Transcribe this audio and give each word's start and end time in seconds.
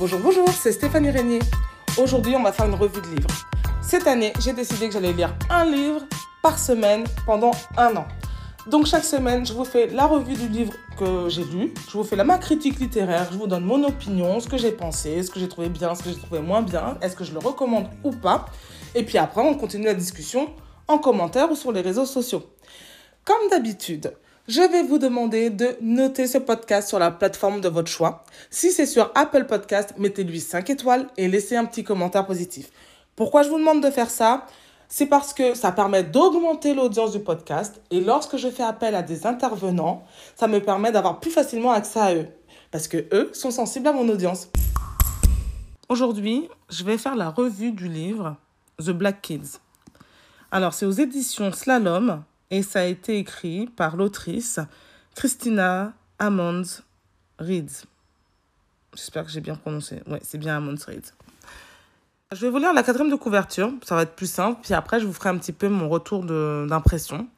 Bonjour, 0.00 0.18
bonjour, 0.18 0.48
c'est 0.48 0.72
Stéphanie 0.72 1.10
Régnier. 1.10 1.40
Aujourd'hui, 1.98 2.34
on 2.34 2.42
va 2.42 2.52
faire 2.52 2.64
une 2.64 2.74
revue 2.74 3.02
de 3.02 3.06
livres. 3.08 3.28
Cette 3.82 4.06
année, 4.06 4.32
j'ai 4.40 4.54
décidé 4.54 4.86
que 4.86 4.94
j'allais 4.94 5.12
lire 5.12 5.34
un 5.50 5.66
livre 5.66 6.00
par 6.42 6.58
semaine 6.58 7.04
pendant 7.26 7.50
un 7.76 7.94
an. 7.94 8.08
Donc 8.66 8.86
chaque 8.86 9.04
semaine, 9.04 9.44
je 9.44 9.52
vous 9.52 9.66
fais 9.66 9.88
la 9.88 10.06
revue 10.06 10.32
du 10.32 10.48
livre 10.48 10.72
que 10.98 11.28
j'ai 11.28 11.44
lu, 11.44 11.74
je 11.86 11.98
vous 11.98 12.02
fais 12.02 12.16
la 12.16 12.24
ma 12.24 12.38
critique 12.38 12.80
littéraire, 12.80 13.28
je 13.30 13.36
vous 13.36 13.46
donne 13.46 13.64
mon 13.64 13.84
opinion, 13.84 14.40
ce 14.40 14.48
que 14.48 14.56
j'ai 14.56 14.72
pensé, 14.72 15.22
ce 15.22 15.30
que 15.30 15.38
j'ai 15.38 15.48
trouvé 15.50 15.68
bien, 15.68 15.94
ce 15.94 16.02
que 16.02 16.08
j'ai 16.08 16.18
trouvé 16.18 16.40
moins 16.40 16.62
bien, 16.62 16.96
est-ce 17.02 17.14
que 17.14 17.24
je 17.24 17.34
le 17.34 17.38
recommande 17.38 17.90
ou 18.02 18.10
pas? 18.10 18.46
Et 18.94 19.02
puis 19.02 19.18
après, 19.18 19.42
on 19.42 19.54
continue 19.54 19.84
la 19.84 19.92
discussion 19.92 20.48
en 20.88 20.96
commentaire 20.96 21.52
ou 21.52 21.54
sur 21.54 21.72
les 21.72 21.82
réseaux 21.82 22.06
sociaux. 22.06 22.44
Comme 23.26 23.50
d'habitude, 23.50 24.14
je 24.50 24.62
vais 24.62 24.82
vous 24.82 24.98
demander 24.98 25.48
de 25.48 25.76
noter 25.80 26.26
ce 26.26 26.36
podcast 26.36 26.88
sur 26.88 26.98
la 26.98 27.12
plateforme 27.12 27.60
de 27.60 27.68
votre 27.68 27.88
choix. 27.88 28.24
Si 28.50 28.72
c'est 28.72 28.84
sur 28.84 29.12
Apple 29.14 29.44
Podcast, 29.44 29.94
mettez-lui 29.96 30.40
5 30.40 30.68
étoiles 30.70 31.06
et 31.16 31.28
laissez 31.28 31.54
un 31.54 31.64
petit 31.64 31.84
commentaire 31.84 32.26
positif. 32.26 32.72
Pourquoi 33.14 33.44
je 33.44 33.48
vous 33.48 33.60
demande 33.60 33.80
de 33.80 33.90
faire 33.90 34.10
ça? 34.10 34.46
C'est 34.88 35.06
parce 35.06 35.32
que 35.34 35.54
ça 35.54 35.70
permet 35.70 36.02
d'augmenter 36.02 36.74
l'audience 36.74 37.12
du 37.12 37.20
podcast 37.20 37.80
et 37.92 38.00
lorsque 38.00 38.38
je 38.38 38.48
fais 38.48 38.64
appel 38.64 38.96
à 38.96 39.02
des 39.02 39.24
intervenants, 39.24 40.04
ça 40.34 40.48
me 40.48 40.58
permet 40.58 40.90
d'avoir 40.90 41.20
plus 41.20 41.30
facilement 41.30 41.70
accès 41.70 42.00
à 42.00 42.14
eux 42.16 42.26
parce 42.72 42.88
que 42.88 43.06
eux 43.12 43.30
sont 43.32 43.52
sensibles 43.52 43.86
à 43.86 43.92
mon 43.92 44.08
audience. 44.08 44.48
Aujourd'hui, 45.88 46.48
je 46.70 46.82
vais 46.82 46.98
faire 46.98 47.14
la 47.14 47.30
revue 47.30 47.70
du 47.70 47.86
livre 47.86 48.34
The 48.78 48.90
Black 48.90 49.22
Kids. 49.22 49.58
Alors, 50.50 50.74
c'est 50.74 50.86
aux 50.86 50.90
éditions 50.90 51.52
Slalom 51.52 52.24
et 52.50 52.62
ça 52.62 52.80
a 52.80 52.84
été 52.84 53.18
écrit 53.18 53.66
par 53.66 53.96
l'autrice 53.96 54.60
Christina 55.14 55.92
Ammons 56.18 56.82
Reed. 57.38 57.70
J'espère 58.94 59.24
que 59.24 59.30
j'ai 59.30 59.40
bien 59.40 59.54
prononcé. 59.54 60.02
Oui, 60.06 60.18
c'est 60.22 60.38
bien 60.38 60.56
Ammons 60.56 60.76
Reed. 60.86 61.04
Je 62.32 62.40
vais 62.42 62.50
vous 62.50 62.58
lire 62.58 62.72
la 62.72 62.82
quatrième 62.82 63.10
de 63.10 63.16
couverture, 63.16 63.72
ça 63.84 63.96
va 63.96 64.02
être 64.02 64.14
plus 64.14 64.30
simple, 64.30 64.60
puis 64.62 64.72
après 64.74 65.00
je 65.00 65.06
vous 65.06 65.12
ferai 65.12 65.30
un 65.30 65.38
petit 65.38 65.52
peu 65.52 65.68
mon 65.68 65.88
retour 65.88 66.24
d'impression. 66.24 67.28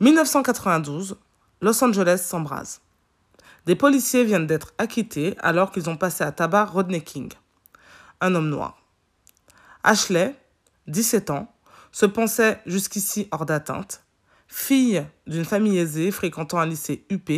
1992, 0.00 1.16
Los 1.60 1.84
Angeles 1.84 2.18
s'embrase. 2.18 2.80
Des 3.66 3.76
policiers 3.76 4.24
viennent 4.24 4.46
d'être 4.46 4.72
acquittés 4.78 5.36
alors 5.38 5.70
qu'ils 5.70 5.88
ont 5.88 5.96
passé 5.96 6.24
à 6.24 6.32
tabac 6.32 6.64
Rodney 6.64 7.02
King, 7.02 7.30
un 8.20 8.34
homme 8.34 8.48
noir. 8.48 8.82
Ashley, 9.84 10.34
17 10.88 11.30
ans, 11.30 11.54
se 11.92 12.06
pensait 12.06 12.60
jusqu'ici 12.66 13.28
hors 13.30 13.46
d'atteinte 13.46 14.02
Fille 14.52 15.06
d'une 15.28 15.44
famille 15.44 15.78
aisée 15.78 16.10
fréquentant 16.10 16.58
un 16.58 16.66
lycée 16.66 17.06
UP, 17.08 17.30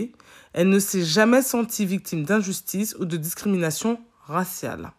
elle 0.55 0.71
ne 0.71 0.79
s'est 0.79 1.05
jamais 1.05 1.43
sentie 1.43 1.85
victime 1.85 2.25
d'injustice 2.25 2.97
ou 2.99 3.05
de 3.05 3.19
discrimination 3.19 4.01
raciale. 4.25 4.93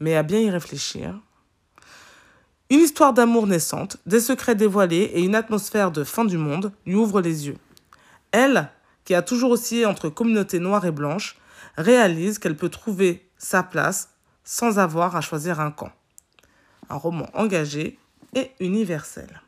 Mais 0.00 0.16
à 0.16 0.22
bien 0.22 0.38
y 0.40 0.50
réfléchir, 0.50 1.18
une 2.68 2.80
histoire 2.80 3.14
d'amour 3.14 3.46
naissante, 3.46 3.96
des 4.04 4.20
secrets 4.20 4.54
dévoilés 4.54 5.12
et 5.14 5.22
une 5.22 5.34
atmosphère 5.34 5.90
de 5.90 6.04
fin 6.04 6.26
du 6.26 6.36
monde 6.36 6.72
lui 6.84 6.94
ouvrent 6.94 7.22
les 7.22 7.46
yeux. 7.46 7.56
Elle, 8.30 8.68
qui 9.04 9.14
a 9.14 9.22
toujours 9.22 9.52
oscillé 9.52 9.86
entre 9.86 10.10
communauté 10.10 10.58
noire 10.58 10.84
et 10.84 10.90
blanche, 10.90 11.36
réalise 11.78 12.38
qu'elle 12.38 12.56
peut 12.56 12.68
trouver 12.68 13.30
sa 13.38 13.62
place 13.62 14.10
sans 14.44 14.78
avoir 14.78 15.16
à 15.16 15.22
choisir 15.22 15.58
un 15.58 15.70
camp. 15.70 15.90
Un 16.90 16.96
roman 16.96 17.28
engagé 17.32 17.98
et 18.34 18.50
universel. 18.60 19.40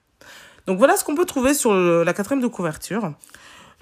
Donc 0.67 0.78
voilà 0.78 0.97
ce 0.97 1.05
qu'on 1.05 1.14
peut 1.14 1.25
trouver 1.25 1.55
sur 1.55 1.75
la 1.75 2.12
quatrième 2.12 2.42
de 2.42 2.48
couverture. 2.48 3.12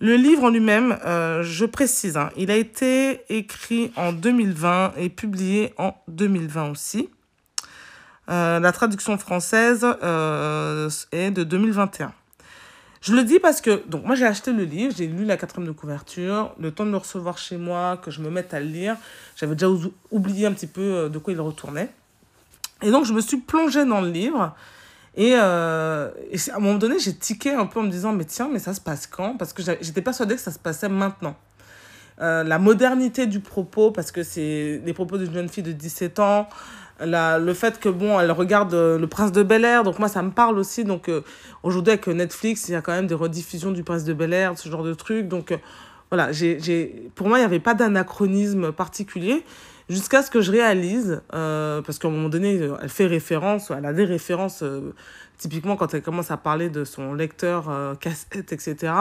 Le 0.00 0.16
livre 0.16 0.44
en 0.44 0.48
lui-même, 0.50 0.98
euh, 1.06 1.44
je 1.44 1.64
précise, 1.64 2.16
hein, 2.16 2.30
il 2.36 2.50
a 2.50 2.56
été 2.56 3.22
écrit 3.28 3.92
en 3.94 4.12
2020 4.12 4.94
et 4.96 5.08
publié 5.08 5.72
en 5.78 5.94
2020 6.08 6.72
aussi. 6.72 7.08
Euh, 8.28 8.58
la 8.58 8.72
traduction 8.72 9.16
française 9.18 9.86
euh, 10.02 10.90
est 11.12 11.30
de 11.30 11.44
2021. 11.44 12.12
Je 13.02 13.14
le 13.14 13.22
dis 13.22 13.38
parce 13.38 13.60
que, 13.60 13.82
donc 13.86 14.04
moi 14.04 14.16
j'ai 14.16 14.26
acheté 14.26 14.52
le 14.52 14.64
livre, 14.64 14.92
j'ai 14.96 15.06
lu 15.06 15.24
la 15.24 15.36
quatrième 15.36 15.68
de 15.68 15.72
couverture, 15.72 16.52
le 16.58 16.72
temps 16.72 16.86
de 16.86 16.90
le 16.90 16.96
recevoir 16.96 17.38
chez 17.38 17.56
moi, 17.56 17.96
que 17.96 18.10
je 18.10 18.20
me 18.20 18.30
mette 18.30 18.52
à 18.52 18.58
le 18.58 18.66
lire, 18.66 18.96
j'avais 19.36 19.54
déjà 19.54 19.68
oublié 20.10 20.46
un 20.46 20.52
petit 20.52 20.66
peu 20.66 21.08
de 21.08 21.18
quoi 21.18 21.32
il 21.32 21.40
retournait. 21.40 21.90
Et 22.82 22.90
donc 22.90 23.04
je 23.04 23.12
me 23.12 23.20
suis 23.20 23.36
plongée 23.36 23.84
dans 23.84 24.00
le 24.00 24.10
livre 24.10 24.56
et, 25.16 25.34
euh, 25.36 26.08
à 26.08 26.56
un 26.56 26.58
moment 26.58 26.78
donné, 26.78 26.98
j'ai 26.98 27.14
tiqué 27.14 27.52
un 27.52 27.66
peu 27.66 27.80
en 27.80 27.84
me 27.84 27.90
disant, 27.90 28.12
mais 28.12 28.24
tiens, 28.24 28.48
mais 28.52 28.58
ça 28.58 28.74
se 28.74 28.80
passe 28.80 29.06
quand? 29.06 29.36
Parce 29.36 29.52
que 29.52 29.62
j'étais 29.62 30.02
persuadée 30.02 30.34
que 30.34 30.40
ça 30.40 30.50
se 30.50 30.58
passait 30.58 30.88
maintenant. 30.88 31.36
Euh, 32.20 32.42
la 32.42 32.58
modernité 32.58 33.26
du 33.26 33.40
propos, 33.40 33.90
parce 33.90 34.10
que 34.12 34.22
c'est 34.22 34.80
les 34.84 34.92
propos 34.92 35.18
d'une 35.18 35.32
jeune 35.32 35.48
fille 35.48 35.62
de 35.62 35.72
17 35.72 36.18
ans, 36.18 36.48
la, 37.00 37.38
le 37.38 37.54
fait 37.54 37.78
que, 37.80 37.88
bon, 37.88 38.18
elle 38.20 38.30
regarde 38.30 38.74
euh, 38.74 38.98
Le 38.98 39.06
Prince 39.06 39.32
de 39.32 39.42
Bel-Air, 39.42 39.84
donc 39.84 39.98
moi, 39.98 40.08
ça 40.08 40.22
me 40.22 40.30
parle 40.30 40.58
aussi. 40.58 40.84
Donc, 40.84 41.10
aujourd'hui, 41.62 41.92
avec 41.92 42.06
Netflix, 42.08 42.68
il 42.68 42.72
y 42.72 42.76
a 42.76 42.82
quand 42.82 42.92
même 42.92 43.06
des 43.06 43.14
rediffusions 43.14 43.70
du 43.70 43.84
Prince 43.84 44.04
de 44.04 44.14
Bel-Air, 44.14 44.58
ce 44.58 44.68
genre 44.68 44.84
de 44.84 44.94
trucs. 44.94 45.28
Donc, 45.28 45.56
voilà, 46.10 46.32
j'ai, 46.32 47.10
pour 47.14 47.28
moi, 47.28 47.38
il 47.38 47.42
n'y 47.42 47.46
avait 47.46 47.60
pas 47.60 47.74
d'anachronisme 47.74 48.72
particulier 48.72 49.44
jusqu'à 49.88 50.22
ce 50.22 50.30
que 50.30 50.40
je 50.40 50.50
réalise, 50.50 51.22
euh, 51.34 51.82
parce 51.82 51.98
qu'à 51.98 52.08
un 52.08 52.10
moment 52.10 52.28
donné, 52.28 52.60
elle 52.80 52.88
fait 52.88 53.06
référence, 53.06 53.70
elle 53.70 53.84
a 53.84 53.92
des 53.92 54.04
références, 54.04 54.62
euh, 54.62 54.94
typiquement 55.38 55.76
quand 55.76 55.92
elle 55.94 56.02
commence 56.02 56.30
à 56.30 56.36
parler 56.36 56.70
de 56.70 56.84
son 56.84 57.14
lecteur 57.14 57.68
euh, 57.68 57.94
cassette, 57.94 58.52
etc. 58.52 58.92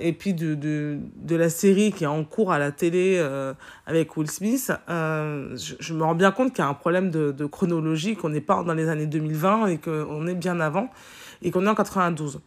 et 0.00 0.12
puis 0.12 0.34
de, 0.34 0.54
de, 0.54 0.98
de, 1.16 1.36
la 1.36 1.50
série 1.50 1.92
qui 1.92 2.04
est 2.04 2.08
en 2.08 2.22
cours 2.22 2.52
à 2.52 2.60
la 2.60 2.70
télé 2.70 3.18
avec 3.86 4.16
Will 4.16 4.30
Smith, 4.30 4.70
je, 4.88 5.94
me 5.94 6.04
rends 6.04 6.14
bien 6.14 6.30
compte 6.30 6.50
qu'il 6.52 6.62
y 6.62 6.66
a 6.66 6.70
un 6.70 6.74
problème 6.74 7.10
de, 7.10 7.46
chronologie, 7.46 8.14
qu'on 8.14 8.28
n'est 8.28 8.40
pas 8.40 8.62
dans 8.62 8.74
les 8.74 8.88
années 8.88 9.06
2020 9.06 9.66
et 9.66 9.78
qu'on 9.78 10.28
est 10.28 10.36
bien 10.36 10.60
avant, 10.60 10.90
et 11.42 11.50
qu'on 11.50 11.66
est 11.66 11.68
en 11.68 11.74
92. 11.74 12.40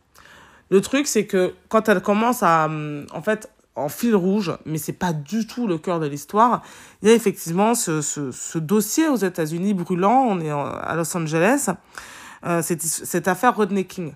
Le 0.70 0.80
truc, 0.80 1.06
c'est 1.06 1.26
que 1.26 1.54
quand 1.68 1.90
elle 1.90 2.02
commence 2.02 2.44
à, 2.44 2.70
en 3.12 3.22
fait, 3.22 3.50
en 3.76 3.90
fil 3.90 4.16
rouge, 4.16 4.52
mais 4.66 4.78
c'est 4.78 4.94
pas 4.94 5.14
du 5.14 5.48
tout 5.48 5.68
le 5.68 5.78
cœur 5.78 6.00
de 6.00 6.08
l'histoire. 6.08 6.62
Il 7.02 7.10
y 7.10 7.12
a 7.12 7.16
effectivement 7.16 7.74
ce, 7.74 8.02
ce, 8.02 8.58
dossier 8.58 9.08
aux 9.08 9.16
États-Unis 9.16 9.74
brûlant, 9.74 10.26
on 10.28 10.40
est 10.42 10.50
à 10.50 10.94
Los 10.96 11.16
Angeles, 11.16 11.70
euh, 12.46 12.62
cette, 12.62 12.82
cette, 12.82 13.28
affaire 13.28 13.56
Rodney 13.56 13.86
King. 13.86 14.14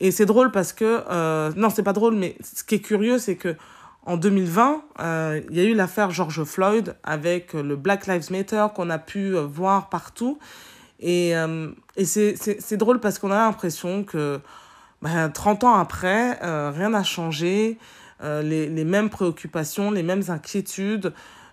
Et 0.00 0.10
c'est 0.10 0.26
drôle 0.26 0.50
parce 0.50 0.72
que, 0.72 1.02
euh, 1.08 1.52
non, 1.56 1.70
c'est 1.70 1.82
pas 1.82 1.92
drôle, 1.92 2.14
mais 2.14 2.36
ce 2.42 2.64
qui 2.64 2.76
est 2.76 2.80
curieux, 2.80 3.18
c'est 3.18 3.36
que 3.36 3.56
en 4.04 4.16
2020, 4.16 4.82
euh, 5.00 5.40
il 5.50 5.56
y 5.56 5.60
a 5.60 5.64
eu 5.64 5.74
l'affaire 5.74 6.10
George 6.10 6.44
Floyd 6.44 6.94
avec 7.02 7.54
le 7.54 7.74
Black 7.74 8.06
Lives 8.06 8.30
Matter 8.30 8.66
qu'on 8.74 8.88
a 8.88 8.98
pu 8.98 9.34
euh, 9.34 9.40
voir 9.40 9.88
partout. 9.88 10.38
Et, 11.00 11.32
et 11.96 12.04
c'est 12.06 12.76
drôle 12.78 13.00
parce 13.00 13.18
qu'on 13.18 13.30
a 13.30 13.36
l'impression 13.36 14.02
que 14.02 14.40
ben, 15.02 15.28
30 15.28 15.64
ans 15.64 15.74
après, 15.74 16.38
rien 16.70 16.88
n'a 16.88 17.02
changé. 17.02 17.76
Euh, 18.22 18.42
les, 18.42 18.68
les, 18.68 18.84
mêmes 18.84 19.10
préoccupations, 19.10 19.90
les 19.90 20.02
mêmes 20.02 20.22
inquiétudes. 20.28 21.12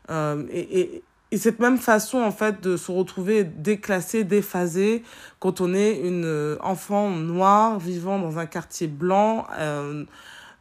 Euh, 0.09 0.43
et, 0.49 0.79
et, 0.79 1.03
et, 1.31 1.37
cette 1.37 1.59
même 1.59 1.77
façon, 1.77 2.19
en 2.19 2.31
fait, 2.31 2.61
de 2.61 2.77
se 2.77 2.89
retrouver 2.91 3.43
déclassé, 3.43 4.23
déphasé, 4.23 5.03
quand 5.39 5.59
on 5.59 5.73
est 5.73 5.99
une 5.99 6.25
euh, 6.25 6.57
enfant 6.61 7.09
noire 7.09 7.79
vivant 7.79 8.17
dans 8.17 8.39
un 8.39 8.45
quartier 8.45 8.87
blanc, 8.87 9.45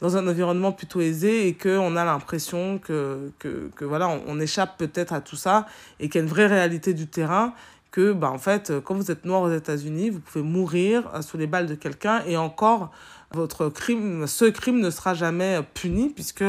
dans 0.00 0.16
un 0.16 0.26
environnement 0.26 0.72
plutôt 0.72 1.00
aisé, 1.00 1.46
et 1.46 1.54
qu'on 1.54 1.94
a 1.94 2.04
l'impression 2.04 2.78
que, 2.78 3.30
que, 3.38 3.70
que, 3.76 3.84
voilà, 3.84 4.08
on, 4.08 4.22
on 4.26 4.40
échappe 4.40 4.76
peut-être 4.78 5.12
à 5.12 5.20
tout 5.20 5.36
ça, 5.36 5.66
et 6.00 6.08
qu'il 6.08 6.20
y 6.20 6.22
a 6.22 6.24
une 6.24 6.30
vraie 6.30 6.48
réalité 6.48 6.94
du 6.94 7.06
terrain, 7.06 7.54
que, 7.92 8.12
bah, 8.12 8.30
en 8.30 8.38
fait, 8.38 8.72
quand 8.84 8.96
vous 8.96 9.12
êtes 9.12 9.24
noir 9.24 9.42
aux 9.42 9.52
États-Unis, 9.52 10.10
vous 10.10 10.18
pouvez 10.18 10.42
mourir 10.42 11.04
sous 11.22 11.36
les 11.36 11.46
balles 11.46 11.66
de 11.66 11.76
quelqu'un, 11.76 12.24
et 12.26 12.36
encore, 12.36 12.90
votre 13.32 13.68
crime, 13.68 14.26
ce 14.26 14.46
crime 14.46 14.80
ne 14.80 14.90
sera 14.90 15.14
jamais 15.14 15.60
puni 15.74 16.10
puisque 16.10 16.44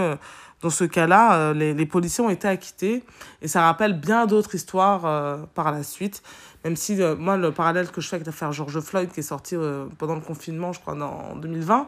dans 0.62 0.70
ce 0.70 0.84
cas-là, 0.86 1.36
euh, 1.36 1.54
les, 1.54 1.74
les, 1.74 1.86
policiers 1.86 2.24
ont 2.24 2.30
été 2.30 2.48
acquittés 2.48 3.04
et 3.42 3.48
ça 3.48 3.64
rappelle 3.64 4.00
bien 4.00 4.26
d'autres 4.26 4.56
histoires 4.56 5.06
euh, 5.06 5.38
par 5.54 5.72
la 5.72 5.84
suite. 5.84 6.24
Même 6.64 6.78
si 6.78 7.02
euh, 7.02 7.16
moi, 7.18 7.36
le 7.36 7.52
parallèle 7.52 7.92
que 7.92 8.00
je 8.00 8.08
fais 8.08 8.16
avec 8.16 8.26
l'affaire 8.26 8.54
George 8.54 8.80
Floyd 8.80 9.12
qui 9.12 9.20
est 9.20 9.24
sorti 9.24 9.56
euh, 9.56 9.86
pendant 9.98 10.16
le 10.16 10.22
confinement, 10.22 10.72
je 10.72 10.80
crois, 10.80 10.94
en 10.94 11.36
2020, 11.36 11.88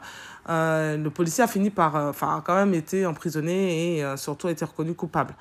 euh, 0.49 0.97
le 0.97 1.09
policier 1.09 1.43
a 1.43 1.47
fini 1.47 1.69
par, 1.69 1.95
enfin, 1.95 2.43
quand 2.45 2.55
même 2.55 2.73
été 2.73 3.05
emprisonné 3.05 3.99
et 3.99 4.17
surtout 4.17 4.47
a 4.47 4.51
été 4.51 4.65
reconnu 4.65 4.93
coupable. 4.93 5.33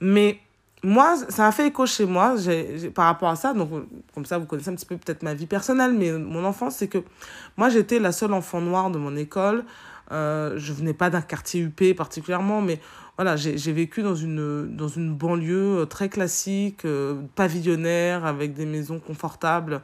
Mais 0.00 0.40
moi, 0.82 1.16
ça 1.28 1.46
a 1.46 1.52
fait 1.52 1.68
écho 1.68 1.86
chez 1.86 2.06
moi 2.06 2.36
j'ai 2.36 2.90
par 2.90 3.06
rapport 3.06 3.28
à 3.28 3.36
ça. 3.36 3.52
Donc, 3.52 3.70
comme 4.14 4.24
ça, 4.24 4.38
vous 4.38 4.46
connaissez 4.46 4.70
un 4.70 4.74
petit 4.74 4.86
peu 4.86 4.96
peut-être 4.96 5.22
ma 5.22 5.34
vie 5.34 5.46
personnelle, 5.46 5.92
mais 5.92 6.12
mon 6.12 6.44
enfance, 6.44 6.76
c'est 6.76 6.88
que 6.88 6.98
moi, 7.56 7.68
j'étais 7.68 7.98
la 7.98 8.12
seule 8.12 8.32
enfant 8.32 8.60
noire 8.60 8.90
de 8.90 8.98
mon 8.98 9.16
école. 9.16 9.64
Euh, 10.12 10.54
je 10.56 10.72
venais 10.72 10.94
pas 10.94 11.08
d'un 11.10 11.20
quartier 11.20 11.62
UP 11.62 11.94
particulièrement, 11.96 12.60
mais 12.60 12.80
voilà, 13.16 13.36
j'ai 13.36 13.72
vécu 13.72 14.02
dans 14.02 14.14
une, 14.14 14.74
dans 14.74 14.88
une 14.88 15.14
banlieue 15.14 15.86
très 15.88 16.08
classique, 16.08 16.84
euh, 16.84 17.20
pavillonnaire, 17.34 18.24
avec 18.24 18.54
des 18.54 18.66
maisons 18.66 18.98
confortables. 18.98 19.82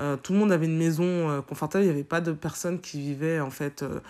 Euh, 0.00 0.16
tout 0.16 0.32
le 0.32 0.38
monde 0.38 0.52
avait 0.52 0.66
une 0.66 0.76
maison 0.76 1.04
euh, 1.04 1.40
confortable. 1.40 1.84
Il 1.84 1.88
n'y 1.88 1.92
avait 1.92 2.04
pas 2.04 2.20
de 2.20 2.32
personnes 2.32 2.80
qui 2.80 3.00
vivaient, 3.00 3.40
en 3.40 3.50
fait, 3.50 3.82
euh, 3.82 4.00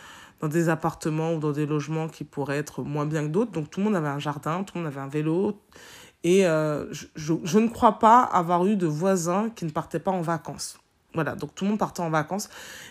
dans 0.40 0.49
des 0.49 0.69
appartements 0.69 1.35
ou 1.35 1.38
dans 1.38 1.52
des 1.52 1.67
logements 1.67 2.08
qui 2.08 2.25
pourraient 2.25 2.58
être 2.58 2.82
moins 2.82 3.06
bien 3.06 3.23
que 3.23 3.29
d'autres. 3.29 3.52
Donc, 3.52 3.70
tout 3.70 3.81
le 3.81 3.85
monde 3.85 3.96
avait 3.96 4.08
un 4.08 4.19
jardin, 4.19 4.64
tout 4.64 4.76
le 4.76 4.82
monde 4.82 4.93
avait 4.93 5.00
un 5.00 5.08
vélo. 5.08 5.58
Et 6.24 6.42
je, 6.42 7.06
je, 7.14 7.34
je, 7.44 7.58
ne 7.58 7.68
crois 7.68 7.98
pas 7.98 8.22
avoir 8.22 8.66
eu 8.66 8.76
de 8.76 8.86
voisins 8.86 9.50
qui 9.54 9.64
ne 9.64 9.70
partaient 9.70 10.00
pas 10.00 10.10
en 10.10 10.20
vacances. 10.20 10.78
Voilà, 11.14 11.34
donc 11.34 11.54
tout 11.54 11.64
le 11.64 11.70
monde 11.70 11.78
partait 11.78 12.00
en 12.00 12.10
vacances. 12.10 12.50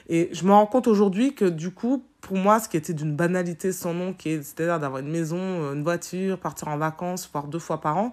Et 0.09 0.29
je 0.31 0.43
me 0.43 0.51
rends 0.51 0.65
compte 0.65 0.87
aujourd'hui 0.87 1.35
que 1.35 1.45
du 1.45 1.71
coup, 1.71 2.03
pour 2.21 2.35
moi, 2.35 2.59
ce 2.59 2.67
qui 2.67 2.75
était 2.75 2.93
d'une 2.93 3.15
banalité 3.15 3.71
sans 3.71 3.93
nom, 3.93 4.15
c'est-à-dire 4.19 4.79
d'avoir 4.79 5.01
une 5.01 5.11
maison, 5.11 5.71
une 5.73 5.83
voiture, 5.83 6.39
partir 6.39 6.67
en 6.69 6.77
vacances, 6.77 7.29
voire 7.31 7.47
deux 7.47 7.59
fois 7.59 7.79
par 7.79 7.97
an, 7.97 8.11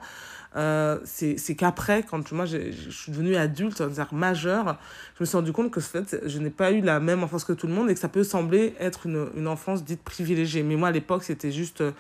euh, 0.57 0.99
c'est 1.05 1.57
qu'après, 1.57 2.03
quand 2.03 2.31
moi 2.33 2.45
je 2.47 2.71
suis 2.91 3.11
devenue 3.11 3.35
adulte, 3.35 3.79
c'est-à-dire 3.79 4.13
majeure, 4.13 4.79
je 5.17 5.23
me 5.23 5.27
suis 5.27 5.37
rendu 5.37 5.53
compte 5.53 5.71
que 5.71 5.81
en 5.81 5.83
fait, 5.83 6.21
je 6.27 6.39
n'ai 6.39 6.51
pas 6.51 6.71
eu 6.71 6.81
la 6.81 7.01
même 7.01 7.25
enfance 7.25 7.45
que 7.45 7.53
tout 7.53 7.67
le 7.67 7.73
monde 7.73 7.91
et 7.91 7.95
que 7.95 8.01
ça 8.01 8.09
peut 8.09 8.25
sembler 8.25 8.75
être 8.79 9.07
une, 9.07 9.31
une 9.37 9.49
enfance 9.49 9.85
dite 9.85 10.03
privilégiée. 10.03 10.63
Mais 10.63 10.77
moi, 10.77 10.89
à 10.89 10.93
l'époque, 10.93 11.25
c'était 11.25 11.51
juste 11.51 11.81
euh, 11.81 11.93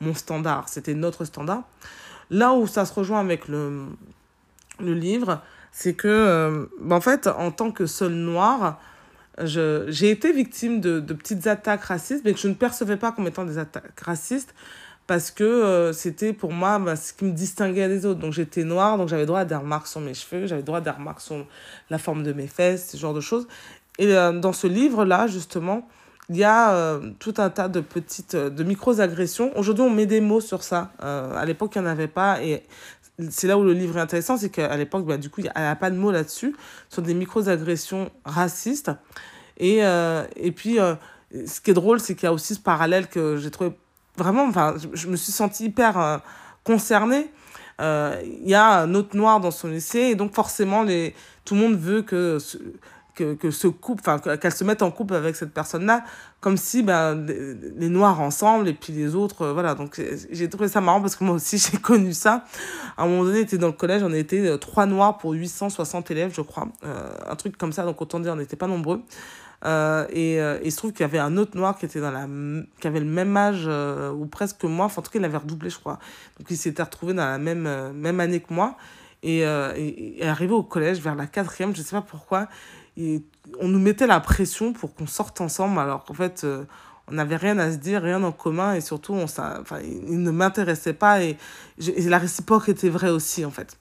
mon 0.00 0.14
standard, 0.14 0.68
c'était 0.68 0.94
notre 0.94 1.24
standard. 1.24 1.62
Là 2.32 2.54
où 2.54 2.66
ça 2.66 2.84
se 2.86 2.92
rejoint 2.94 3.20
avec 3.20 3.46
le, 3.46 3.84
le 4.80 4.94
livre, 4.94 5.40
c'est 5.70 5.94
que, 5.94 6.08
euh, 6.08 6.66
bah, 6.80 6.96
en 6.96 7.00
fait, 7.00 7.26
en 7.28 7.50
tant 7.50 7.70
que 7.70 7.86
seule 7.86 8.14
noire, 8.14 8.80
j'ai 9.38 10.10
été 10.10 10.32
victime 10.32 10.80
de, 10.80 10.98
de, 10.98 11.14
petites 11.14 11.46
attaques 11.46 11.84
racistes, 11.84 12.22
mais 12.24 12.32
que 12.32 12.40
je 12.40 12.48
ne 12.48 12.54
percevais 12.54 12.96
pas 12.96 13.12
comme 13.12 13.26
étant 13.26 13.44
des 13.44 13.58
attaques 13.58 14.00
racistes, 14.00 14.54
parce 15.06 15.30
que 15.30 15.44
euh, 15.44 15.92
c'était 15.92 16.32
pour 16.32 16.52
moi 16.52 16.78
bah, 16.78 16.96
ce 16.96 17.12
qui 17.12 17.26
me 17.26 17.32
distinguait 17.32 17.88
des 17.88 18.06
autres. 18.06 18.20
Donc 18.20 18.32
j'étais 18.32 18.64
noire, 18.64 18.96
donc 18.96 19.08
j'avais 19.08 19.26
droit 19.26 19.40
à 19.40 19.44
des 19.44 19.54
remarques 19.54 19.86
sur 19.86 20.00
mes 20.00 20.14
cheveux, 20.14 20.46
j'avais 20.46 20.62
droit 20.62 20.78
à 20.78 20.80
des 20.80 20.90
remarques 20.90 21.20
sur 21.20 21.46
la 21.90 21.98
forme 21.98 22.22
de 22.22 22.32
mes 22.32 22.46
fesses, 22.46 22.90
ce 22.92 22.96
genre 22.96 23.14
de 23.14 23.20
choses. 23.20 23.46
Et 23.98 24.14
euh, 24.16 24.32
dans 24.32 24.54
ce 24.54 24.66
livre-là, 24.66 25.26
justement, 25.26 25.86
il 26.32 26.38
y 26.38 26.44
a 26.44 26.98
tout 27.18 27.34
un 27.36 27.50
tas 27.50 27.68
de 27.68 27.80
petites, 27.80 28.34
de 28.34 28.64
micro-agressions. 28.64 29.52
Aujourd'hui, 29.56 29.84
on 29.84 29.90
met 29.90 30.06
des 30.06 30.20
mots 30.20 30.40
sur 30.40 30.62
ça. 30.62 30.90
à 31.00 31.44
l'époque, 31.44 31.72
il 31.76 31.82
n'y 31.82 31.88
en 31.88 31.90
avait 31.90 32.08
pas. 32.08 32.42
Et 32.42 32.62
c'est 33.30 33.46
là 33.46 33.58
où 33.58 33.62
le 33.62 33.72
livre 33.72 33.98
est 33.98 34.00
intéressant, 34.00 34.36
c'est 34.36 34.50
qu'à 34.50 34.76
l'époque, 34.76 35.04
bah, 35.04 35.18
du 35.18 35.30
coup, 35.30 35.42
elle 35.42 35.62
n'a 35.62 35.76
pas 35.76 35.90
de 35.90 35.96
mots 35.96 36.10
là-dessus, 36.10 36.56
sur 36.88 37.02
des 37.02 37.14
micro-agressions 37.14 38.10
racistes. 38.24 38.90
Et, 39.58 39.84
euh, 39.84 40.24
et 40.36 40.52
puis, 40.52 40.80
euh, 40.80 40.94
ce 41.46 41.60
qui 41.60 41.70
est 41.70 41.74
drôle, 41.74 42.00
c'est 42.00 42.14
qu'il 42.14 42.24
y 42.24 42.28
a 42.28 42.32
aussi 42.32 42.54
ce 42.54 42.60
parallèle 42.60 43.08
que 43.08 43.36
j'ai 43.36 43.50
trouvé 43.50 43.72
vraiment, 44.16 44.44
enfin, 44.44 44.74
je, 44.92 45.08
me 45.08 45.16
suis 45.16 45.32
sentie 45.32 45.66
hyper 45.66 45.98
euh, 45.98 46.18
concernée. 46.64 47.30
Il 47.80 48.48
y 48.48 48.54
a 48.54 48.82
un 48.82 48.94
autre 48.94 49.16
noir 49.16 49.40
dans 49.40 49.50
son 49.50 49.66
lycée, 49.66 49.98
et 49.98 50.14
donc 50.14 50.34
forcément, 50.34 50.84
les, 50.84 51.16
tout 51.44 51.54
le 51.54 51.60
monde 51.62 51.76
veut 51.76 52.02
que 52.02 52.38
que, 53.14 53.34
que 53.34 53.50
ce 53.50 53.68
couple, 53.68 54.02
enfin, 54.06 54.36
qu'elle 54.36 54.52
se 54.52 54.64
mette 54.64 54.82
en 54.82 54.90
couple 54.90 55.14
avec 55.14 55.36
cette 55.36 55.52
personne-là, 55.52 56.04
comme 56.42 56.56
si 56.56 56.82
ben, 56.82 57.24
les 57.24 57.88
noirs 57.88 58.20
ensemble 58.20 58.68
et 58.68 58.72
puis 58.72 58.92
les 58.92 59.14
autres, 59.14 59.42
euh, 59.42 59.52
voilà. 59.52 59.74
Donc 59.74 60.00
j'ai 60.30 60.48
trouvé 60.48 60.68
ça 60.68 60.80
marrant 60.80 61.00
parce 61.00 61.14
que 61.14 61.24
moi 61.24 61.36
aussi 61.36 61.56
j'ai 61.72 61.78
connu 61.78 62.12
ça. 62.12 62.44
À 62.96 63.04
un 63.04 63.06
moment 63.06 63.24
donné, 63.24 63.40
était 63.40 63.58
dans 63.58 63.68
le 63.68 63.72
collège, 63.72 64.02
on 64.02 64.12
était 64.12 64.48
euh, 64.48 64.56
trois 64.56 64.86
noirs 64.86 65.18
pour 65.18 65.32
860 65.32 66.10
élèves, 66.10 66.32
je 66.34 66.42
crois. 66.42 66.68
Euh, 66.84 67.12
un 67.28 67.36
truc 67.36 67.56
comme 67.56 67.72
ça, 67.72 67.84
donc 67.84 68.00
autant 68.02 68.18
dire, 68.18 68.32
on 68.32 68.36
n'était 68.36 68.56
pas 68.56 68.66
nombreux. 68.66 69.02
Et, 69.64 70.38
il 70.64 70.72
se 70.72 70.76
trouve 70.76 70.90
qu'il 70.90 71.02
y 71.02 71.04
avait 71.04 71.20
un 71.20 71.36
autre 71.36 71.56
noir 71.56 71.78
qui 71.78 71.84
était 71.84 72.00
dans 72.00 72.10
la 72.10 72.26
qui 72.80 72.86
avait 72.88 72.98
le 72.98 73.06
même 73.06 73.36
âge 73.36 73.70
ou 74.12 74.26
presque 74.26 74.58
que 74.58 74.66
moi 74.66 74.86
enfin 74.86 75.00
en 75.00 75.04
tout 75.04 75.12
cas 75.12 75.20
il 75.20 75.24
avait 75.24 75.36
redoublé 75.36 75.70
je 75.70 75.78
crois 75.78 76.00
donc 76.36 76.50
il 76.50 76.56
s'était 76.56 76.82
retrouvé 76.82 77.14
dans 77.14 77.24
la 77.24 77.38
même 77.38 77.92
même 77.92 78.18
année 78.18 78.40
que 78.40 78.52
moi 78.52 78.76
et, 79.22 79.42
et, 79.42 80.20
et 80.20 80.26
arrivé 80.26 80.52
au 80.52 80.64
collège 80.64 80.98
vers 80.98 81.14
la 81.14 81.26
quatrième 81.26 81.76
je 81.76 81.82
sais 81.82 81.94
pas 81.94 82.02
pourquoi 82.02 82.48
et 82.96 83.22
on 83.60 83.68
nous 83.68 83.78
mettait 83.78 84.06
la 84.06 84.20
pression 84.20 84.72
pour 84.72 84.94
qu'on 84.94 85.06
sorte 85.06 85.40
ensemble, 85.40 85.78
alors 85.78 86.04
qu'en 86.04 86.14
fait, 86.14 86.44
euh, 86.44 86.64
on 87.08 87.14
n'avait 87.14 87.36
rien 87.36 87.58
à 87.58 87.72
se 87.72 87.76
dire, 87.76 88.02
rien 88.02 88.22
en 88.22 88.32
commun, 88.32 88.74
et 88.74 88.80
surtout, 88.80 89.14
on, 89.14 89.24
enfin, 89.24 89.80
il 89.82 90.22
ne 90.22 90.30
m'intéressait 90.30 90.92
pas, 90.92 91.22
et, 91.22 91.36
la 91.78 92.18
réciproque 92.18 92.68
était 92.68 92.88
vraie 92.88 93.10
aussi, 93.10 93.44
en 93.44 93.50
fait. 93.50 93.76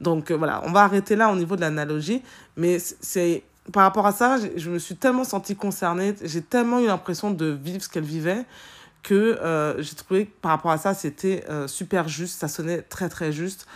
Donc 0.00 0.30
euh, 0.30 0.36
voilà, 0.36 0.62
on 0.64 0.72
va 0.72 0.82
arrêter 0.82 1.16
là 1.16 1.30
au 1.30 1.36
niveau 1.36 1.56
de 1.56 1.60
l'analogie, 1.60 2.22
mais 2.56 2.78
c'est 2.78 3.44
par 3.72 3.84
rapport 3.84 4.06
à 4.06 4.12
ça, 4.12 4.36
je 4.56 4.70
me 4.70 4.78
suis 4.78 4.96
tellement 4.96 5.24
sentie 5.24 5.56
concernée, 5.56 6.14
j'ai 6.22 6.42
tellement 6.42 6.80
eu 6.80 6.86
l'impression 6.86 7.30
de 7.30 7.46
vivre 7.46 7.82
ce 7.82 7.88
qu'elle 7.88 8.04
vivait, 8.04 8.44
que 9.02 9.14
euh, 9.14 9.80
j'ai 9.82 9.94
trouvé 9.94 10.24
par 10.24 10.50
rapport 10.50 10.70
à 10.70 10.78
ça, 10.78 10.94
c'était 10.94 11.44
super 11.66 12.08
juste, 12.08 12.40
ça 12.40 12.48
sonnait 12.48 12.82
très 12.82 13.08
très 13.08 13.32
juste 13.32 13.66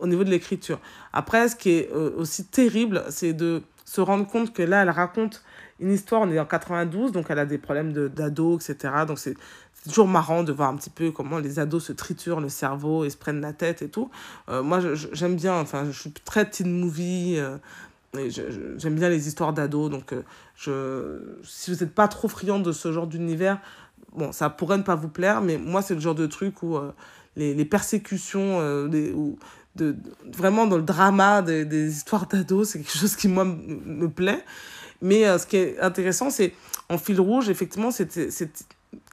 au 0.00 0.06
niveau 0.06 0.24
de 0.24 0.30
l'écriture. 0.30 0.80
Après, 1.12 1.48
ce 1.48 1.56
qui 1.56 1.70
est 1.70 1.90
aussi 1.92 2.44
terrible, 2.44 3.04
c'est 3.08 3.32
de 3.32 3.62
se 3.94 4.00
rendre 4.00 4.26
compte 4.26 4.52
que 4.52 4.62
là, 4.62 4.82
elle 4.82 4.90
raconte 4.90 5.42
une 5.78 5.92
histoire, 5.92 6.22
on 6.22 6.30
est 6.30 6.40
en 6.40 6.46
92, 6.46 7.12
donc 7.12 7.26
elle 7.28 7.38
a 7.38 7.46
des 7.46 7.58
problèmes 7.58 7.92
d'ado, 7.92 8.56
etc. 8.56 8.92
Donc 9.06 9.18
c'est 9.20 9.36
toujours 9.84 10.08
marrant 10.08 10.42
de 10.42 10.52
voir 10.52 10.70
un 10.70 10.76
petit 10.76 10.90
peu 10.90 11.12
comment 11.12 11.38
les 11.38 11.58
ados 11.60 11.84
se 11.84 11.92
triturent 11.92 12.40
le 12.40 12.48
cerveau 12.48 13.04
et 13.04 13.10
se 13.10 13.16
prennent 13.16 13.40
la 13.40 13.52
tête 13.52 13.82
et 13.82 13.88
tout. 13.88 14.10
Euh, 14.48 14.62
moi, 14.62 14.80
j'aime 15.12 15.36
bien, 15.36 15.54
enfin, 15.54 15.84
je 15.90 15.98
suis 15.98 16.10
très 16.10 16.48
teen 16.48 16.72
movie, 16.72 17.36
euh, 17.38 17.56
j'aime 18.78 18.96
bien 18.96 19.08
les 19.08 19.28
histoires 19.28 19.52
d'ados, 19.52 19.90
donc 19.90 20.12
euh, 20.12 20.22
je, 20.56 21.44
si 21.44 21.72
vous 21.72 21.84
n'êtes 21.84 21.94
pas 21.94 22.08
trop 22.08 22.26
friand 22.26 22.58
de 22.58 22.72
ce 22.72 22.92
genre 22.92 23.06
d'univers, 23.06 23.60
bon, 24.12 24.32
ça 24.32 24.50
pourrait 24.50 24.78
ne 24.78 24.82
pas 24.82 24.96
vous 24.96 25.08
plaire, 25.08 25.40
mais 25.40 25.56
moi, 25.56 25.82
c'est 25.82 25.94
le 25.94 26.00
genre 26.00 26.16
de 26.16 26.26
truc 26.26 26.64
où 26.64 26.78
les, 27.36 27.54
les 27.54 27.64
persécutions, 27.64 28.58
où 29.14 29.38
de, 29.76 29.96
vraiment 30.32 30.66
dans 30.66 30.76
le 30.76 30.82
drama 30.82 31.42
des, 31.42 31.64
des 31.64 31.90
histoires 31.90 32.26
d'ados. 32.26 32.70
C'est 32.70 32.78
quelque 32.80 32.98
chose 32.98 33.16
qui, 33.16 33.28
moi, 33.28 33.44
me 33.44 34.08
plaît. 34.08 34.44
Mais 35.04 35.26
euh, 35.26 35.38
ce 35.38 35.46
qui 35.46 35.56
est 35.56 35.78
intéressant, 35.80 36.30
c'est 36.30 36.54
en 36.88 36.98
fil 36.98 37.20
rouge, 37.20 37.48
effectivement, 37.48 37.90
cette, 37.90 38.30
cette 38.30 38.64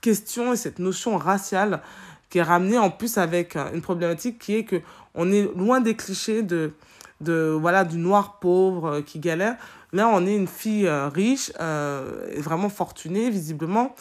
question 0.01 0.53
et 0.53 0.55
cette 0.55 0.79
notion 0.79 1.17
raciale 1.17 1.81
qui 2.29 2.37
est 2.37 2.43
ramenée 2.43 2.77
en 2.77 2.89
plus 2.89 3.17
avec 3.17 3.55
euh, 3.55 3.73
une 3.73 3.81
problématique 3.81 4.39
qui 4.39 4.55
est 4.55 4.63
que 4.63 4.77
on 5.15 5.31
est 5.31 5.53
loin 5.55 5.81
des 5.81 5.95
clichés 5.95 6.43
de, 6.43 6.71
de 7.19 7.55
voilà 7.59 7.83
du 7.83 7.97
noir 7.97 8.39
pauvre 8.39 8.85
euh, 8.87 9.01
qui 9.01 9.19
galère. 9.19 9.57
Là, 9.91 10.07
on 10.07 10.25
est 10.25 10.35
une 10.37 10.47
fille 10.47 10.87
riche, 10.87 11.49
et 11.59 12.39
vraiment 12.39 12.69
fortunée, 12.69 13.29
visiblement, 13.29 13.93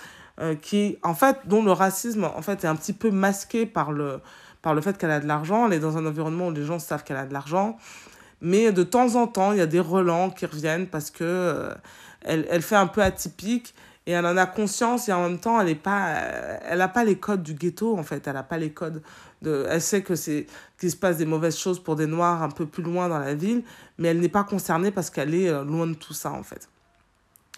qui, 0.63 0.99
en 1.03 1.17
fait, 1.17 1.39
dont 1.47 1.65
le 1.65 1.73
racisme, 1.73 2.23
en 2.23 2.43
fait, 2.43 2.63
est 2.63 2.69
un 2.69 2.77
petit 2.77 2.93
peu 2.93 3.11
masqué 3.11 3.67
par 3.67 3.91
le, 3.91 4.21
par 4.63 4.75
le 4.75 4.81
fait 4.81 4.99
qu'elle 4.99 5.11
a 5.11 5.21
de 5.21 5.27
l'argent. 5.27 5.67
Elle 5.67 5.75
est 5.75 5.81
dans 5.81 5.97
un 5.97 6.07
environnement 6.07 6.49
où 6.49 6.53
les 6.53 6.65
gens 6.65 6.79
savent 6.79 7.05
qu'elle 7.05 7.17
a 7.17 7.27
de 7.27 7.33
l'argent. 7.33 7.77
Mais 8.41 8.73
de 8.73 8.83
temps 8.83 9.17
en 9.17 9.27
temps, 9.27 9.53
il 9.53 9.59
y 9.59 9.63
a 9.63 9.67
des 9.67 9.81
relents 9.81 10.31
qui 10.31 10.47
reviennent 10.47 10.87
parce 10.87 11.11
que 11.11 11.25
euh, 11.25 11.75
elle, 12.23 12.47
elle 12.51 12.63
fait 12.63 12.77
un 12.77 12.87
peu 12.87 13.03
atypique 13.03 13.75
et 14.07 14.13
elle 14.13 14.25
en 14.25 14.37
a 14.37 14.47
conscience 14.47 15.09
et 15.09 15.13
en 15.13 15.29
même 15.29 15.39
temps, 15.39 15.61
elle 15.61 15.69
n'a 15.69 15.75
pas, 15.75 16.09
euh, 16.09 16.59
elle 16.65 16.81
a 16.81 16.89
pas 16.89 17.05
les 17.05 17.17
codes 17.17 17.43
du 17.43 17.55
ghetto, 17.55 17.99
en 17.99 18.03
fait. 18.03 18.27
Elle 18.27 18.35
n'a 18.35 18.43
pas 18.43 18.57
les 18.57 18.71
codes 18.71 19.03
de... 19.43 19.67
Elle 19.69 19.83
sait 19.83 20.03
que 20.03 20.15
c'est 20.15 20.47
qu'il 20.79 20.91
se 20.91 20.97
passe 20.97 21.19
des 21.19 21.27
mauvaises 21.27 21.59
choses 21.59 21.83
pour 21.83 21.97
des 21.97 22.07
Noirs 22.07 22.43
un 22.43 22.49
peu 22.49 22.65
plus 22.65 22.83
loin 22.83 23.09
dans 23.09 23.19
la 23.19 23.35
ville, 23.35 23.63
mais 23.99 24.09
elle 24.09 24.21
n'est 24.21 24.31
pas 24.31 24.45
concernée 24.45 24.91
parce 24.91 25.11
qu'elle 25.11 25.35
est 25.35 25.51
euh, 25.51 25.63
loin 25.65 25.87
de 25.87 25.95
tout 25.95 26.15
ça, 26.15 26.33
en 26.33 26.43
fait. 26.43 26.69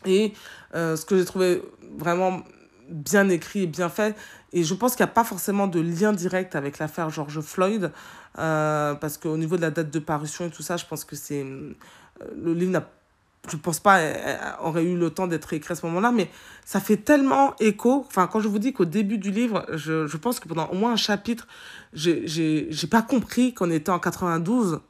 Et 0.04 0.32
ce 0.74 1.04
que 1.04 1.16
j'ai 1.16 1.24
trouvé 1.24 1.62
vraiment 1.96 2.42
bien 2.88 3.28
écrit 3.28 3.62
et 3.62 3.66
bien 3.66 3.88
fait. 3.88 4.16
Et 4.52 4.64
je 4.64 4.74
pense 4.74 4.96
qu'il 4.96 5.04
n'y 5.04 5.10
a 5.10 5.14
pas 5.14 5.24
forcément 5.24 5.66
de 5.66 5.80
lien 5.80 6.12
direct 6.12 6.54
avec 6.56 6.78
l'affaire 6.78 7.10
George 7.10 7.40
Floyd, 7.40 7.92
euh, 8.38 8.94
parce 8.94 9.18
qu'au 9.18 9.36
niveau 9.36 9.56
de 9.56 9.62
la 9.62 9.70
date 9.70 9.90
de 9.90 9.98
parution 9.98 10.46
et 10.46 10.50
tout 10.50 10.62
ça, 10.62 10.76
je 10.76 10.86
pense 10.86 11.04
que 11.04 11.16
c'est... 11.16 11.42
Euh, 11.42 11.74
le 12.36 12.54
livre 12.54 12.72
n'a 12.72 12.88
je 13.50 13.56
pense 13.56 13.80
pas 13.80 14.00
aurait 14.60 14.84
eu 14.84 14.96
le 14.96 15.10
temps 15.10 15.26
d'être 15.26 15.52
écrit 15.52 15.72
à 15.72 15.74
ce 15.74 15.84
moment-là, 15.86 16.12
mais 16.12 16.30
ça 16.64 16.78
fait 16.78 16.98
tellement 16.98 17.54
écho. 17.58 18.04
Enfin, 18.06 18.28
quand 18.28 18.38
je 18.38 18.46
vous 18.46 18.60
dis 18.60 18.72
qu'au 18.72 18.84
début 18.84 19.18
du 19.18 19.32
livre, 19.32 19.66
je, 19.72 20.06
je 20.06 20.16
pense 20.16 20.38
que 20.38 20.46
pendant 20.46 20.66
au 20.66 20.76
moins 20.76 20.92
un 20.92 20.96
chapitre, 20.96 21.48
j'ai 21.92 22.86
pas 22.88 23.02
compris 23.02 23.52
qu'on 23.52 23.70
était 23.70 23.90
en 23.90 23.98
92 23.98 24.80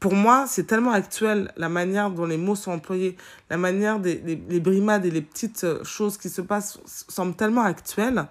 pour 0.00 0.14
moi, 0.14 0.46
c'est 0.46 0.64
tellement 0.64 0.92
actuel 0.92 1.52
la 1.56 1.68
manière 1.68 2.10
dont 2.10 2.24
les 2.24 2.36
mots 2.36 2.54
sont 2.54 2.70
employés, 2.70 3.16
la 3.50 3.56
manière 3.56 3.98
des 3.98 4.20
les, 4.24 4.36
les 4.48 4.60
brimades 4.60 5.04
et 5.04 5.10
les 5.10 5.22
petites 5.22 5.64
euh, 5.64 5.82
choses 5.82 6.18
qui 6.18 6.28
se 6.28 6.40
passent 6.40 6.78
semblent 6.86 7.34
tellement 7.34 7.62
actuelles 7.62 8.26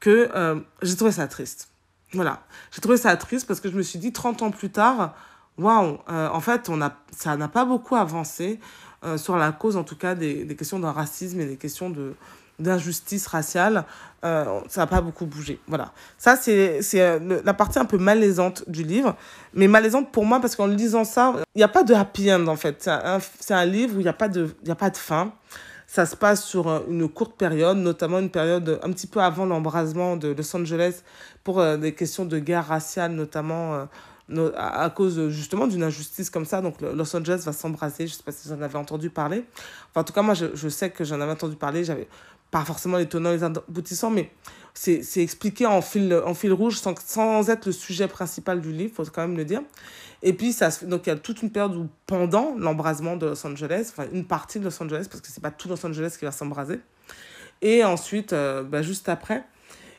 que 0.00 0.30
euh, 0.34 0.60
j'ai 0.82 0.96
trouvé 0.96 1.12
ça 1.12 1.28
triste. 1.28 1.68
Voilà. 2.14 2.44
J'ai 2.70 2.80
trouvé 2.80 2.96
ça 2.96 3.14
triste 3.16 3.46
parce 3.46 3.60
que 3.60 3.70
je 3.70 3.76
me 3.76 3.82
suis 3.82 3.98
dit 3.98 4.12
30 4.12 4.42
ans 4.42 4.50
plus 4.50 4.70
tard, 4.70 5.14
waouh, 5.58 5.98
euh, 6.08 6.28
en 6.28 6.40
fait, 6.40 6.68
on 6.68 6.80
a, 6.80 6.96
ça 7.14 7.36
n'a 7.36 7.48
pas 7.48 7.64
beaucoup 7.64 7.96
avancé 7.96 8.60
sur 9.16 9.36
la 9.36 9.52
cause, 9.52 9.76
en 9.76 9.84
tout 9.84 9.96
cas, 9.96 10.14
des, 10.14 10.46
des 10.46 10.56
questions 10.56 10.78
de 10.78 10.86
racisme 10.86 11.38
et 11.38 11.44
des 11.44 11.58
questions 11.58 11.90
de, 11.90 12.14
d'injustice 12.58 13.26
raciale, 13.26 13.84
euh, 14.24 14.60
ça 14.68 14.82
n'a 14.82 14.86
pas 14.86 15.00
beaucoup 15.00 15.26
bougé. 15.26 15.60
Voilà. 15.66 15.92
Ça, 16.16 16.36
c'est 16.36 16.80
euh, 16.94 17.40
la 17.44 17.54
partie 17.54 17.78
un 17.78 17.84
peu 17.84 17.98
malaisante 17.98 18.68
du 18.68 18.82
livre. 18.82 19.16
Mais 19.52 19.68
malaisante 19.68 20.12
pour 20.12 20.24
moi, 20.24 20.40
parce 20.40 20.56
qu'en 20.56 20.66
lisant 20.66 21.04
ça, 21.04 21.34
il 21.54 21.58
n'y 21.58 21.64
a 21.64 21.68
pas 21.68 21.82
de 21.82 21.94
happy 21.94 22.32
end, 22.32 22.46
en 22.46 22.56
fait. 22.56 22.76
C'est 22.80 22.90
un, 22.90 23.20
un, 23.50 23.64
livre 23.66 23.96
où 23.96 24.00
il 24.00 24.04
n'y 24.04 24.08
a, 24.08 24.14
pas 24.14 24.28
de, 24.28 24.54
a 24.68 24.74
pas 24.74 24.90
de 24.90 24.96
fin. 24.96 25.32
Ça 25.86 26.06
se 26.06 26.16
passe 26.16 26.44
sur 26.44 26.68
euh, 26.68 26.80
une 26.88 27.08
courte 27.08 27.36
période, 27.36 27.76
notamment 27.76 28.18
une 28.18 28.30
période 28.30 28.80
un 28.82 28.90
petit 28.92 29.06
peu 29.06 29.20
avant 29.20 29.44
l'embrasement 29.44 30.16
de 30.16 30.28
Los 30.28 30.56
Angeles 30.56 31.02
pour 31.42 31.62
des 31.76 31.92
questions 31.92 32.24
de 32.24 32.38
guerre 32.38 32.66
raciale, 32.66 33.12
notamment 33.12 33.86
à 34.56 34.88
cause 34.88 35.28
justement 35.28 35.66
d'une 35.66 35.82
injustice 35.82 36.30
comme 36.30 36.46
ça. 36.46 36.62
Donc 36.62 36.80
Los 36.80 37.14
Angeles 37.14 37.42
va 37.44 37.52
s'embraser, 37.52 38.06
je 38.06 38.14
ne 38.14 38.16
sais 38.16 38.22
pas 38.22 38.32
si 38.32 38.48
vous 38.48 38.54
en 38.54 38.62
avez 38.62 38.78
entendu 38.78 39.10
parler. 39.10 39.44
Enfin, 39.90 40.00
en 40.00 40.04
tout 40.04 40.14
cas, 40.14 40.22
moi, 40.22 40.32
je, 40.32 40.46
je 40.54 40.68
sais 40.70 40.88
que 40.88 41.04
j'en 41.04 41.20
avais 41.20 41.32
entendu 41.32 41.56
parler. 41.56 41.84
J'avais 41.84 42.08
pas 42.54 42.64
forcément 42.64 42.98
les 42.98 43.08
tenants, 43.08 43.32
les 43.32 43.42
aboutissants, 43.42 44.10
mais 44.10 44.30
c'est 44.74 45.02
expliqué 45.16 45.66
en 45.66 45.82
fil, 45.82 46.14
en 46.24 46.34
fil 46.34 46.52
rouge 46.52 46.78
sans, 46.78 46.94
sans 47.04 47.50
être 47.50 47.66
le 47.66 47.72
sujet 47.72 48.06
principal 48.06 48.60
du 48.60 48.70
livre, 48.70 48.94
faut 48.94 49.04
quand 49.12 49.22
même 49.22 49.36
le 49.36 49.44
dire. 49.44 49.60
Et 50.22 50.34
puis, 50.34 50.52
ça, 50.52 50.68
donc 50.82 51.08
il 51.08 51.08
y 51.08 51.12
a 51.12 51.16
toute 51.16 51.42
une 51.42 51.50
période 51.50 51.74
où, 51.74 51.88
pendant 52.06 52.54
l'embrasement 52.56 53.16
de 53.16 53.26
Los 53.26 53.44
Angeles, 53.44 53.90
enfin 53.90 54.06
une 54.12 54.24
partie 54.24 54.60
de 54.60 54.64
Los 54.66 54.80
Angeles, 54.80 55.08
parce 55.10 55.20
que 55.20 55.26
c'est 55.32 55.42
pas 55.42 55.50
tout 55.50 55.68
Los 55.68 55.84
Angeles 55.84 56.14
qui 56.16 56.26
va 56.26 56.30
s'embraser, 56.30 56.78
et 57.60 57.82
ensuite, 57.82 58.32
euh, 58.32 58.62
bah, 58.62 58.82
juste 58.82 59.08
après. 59.08 59.44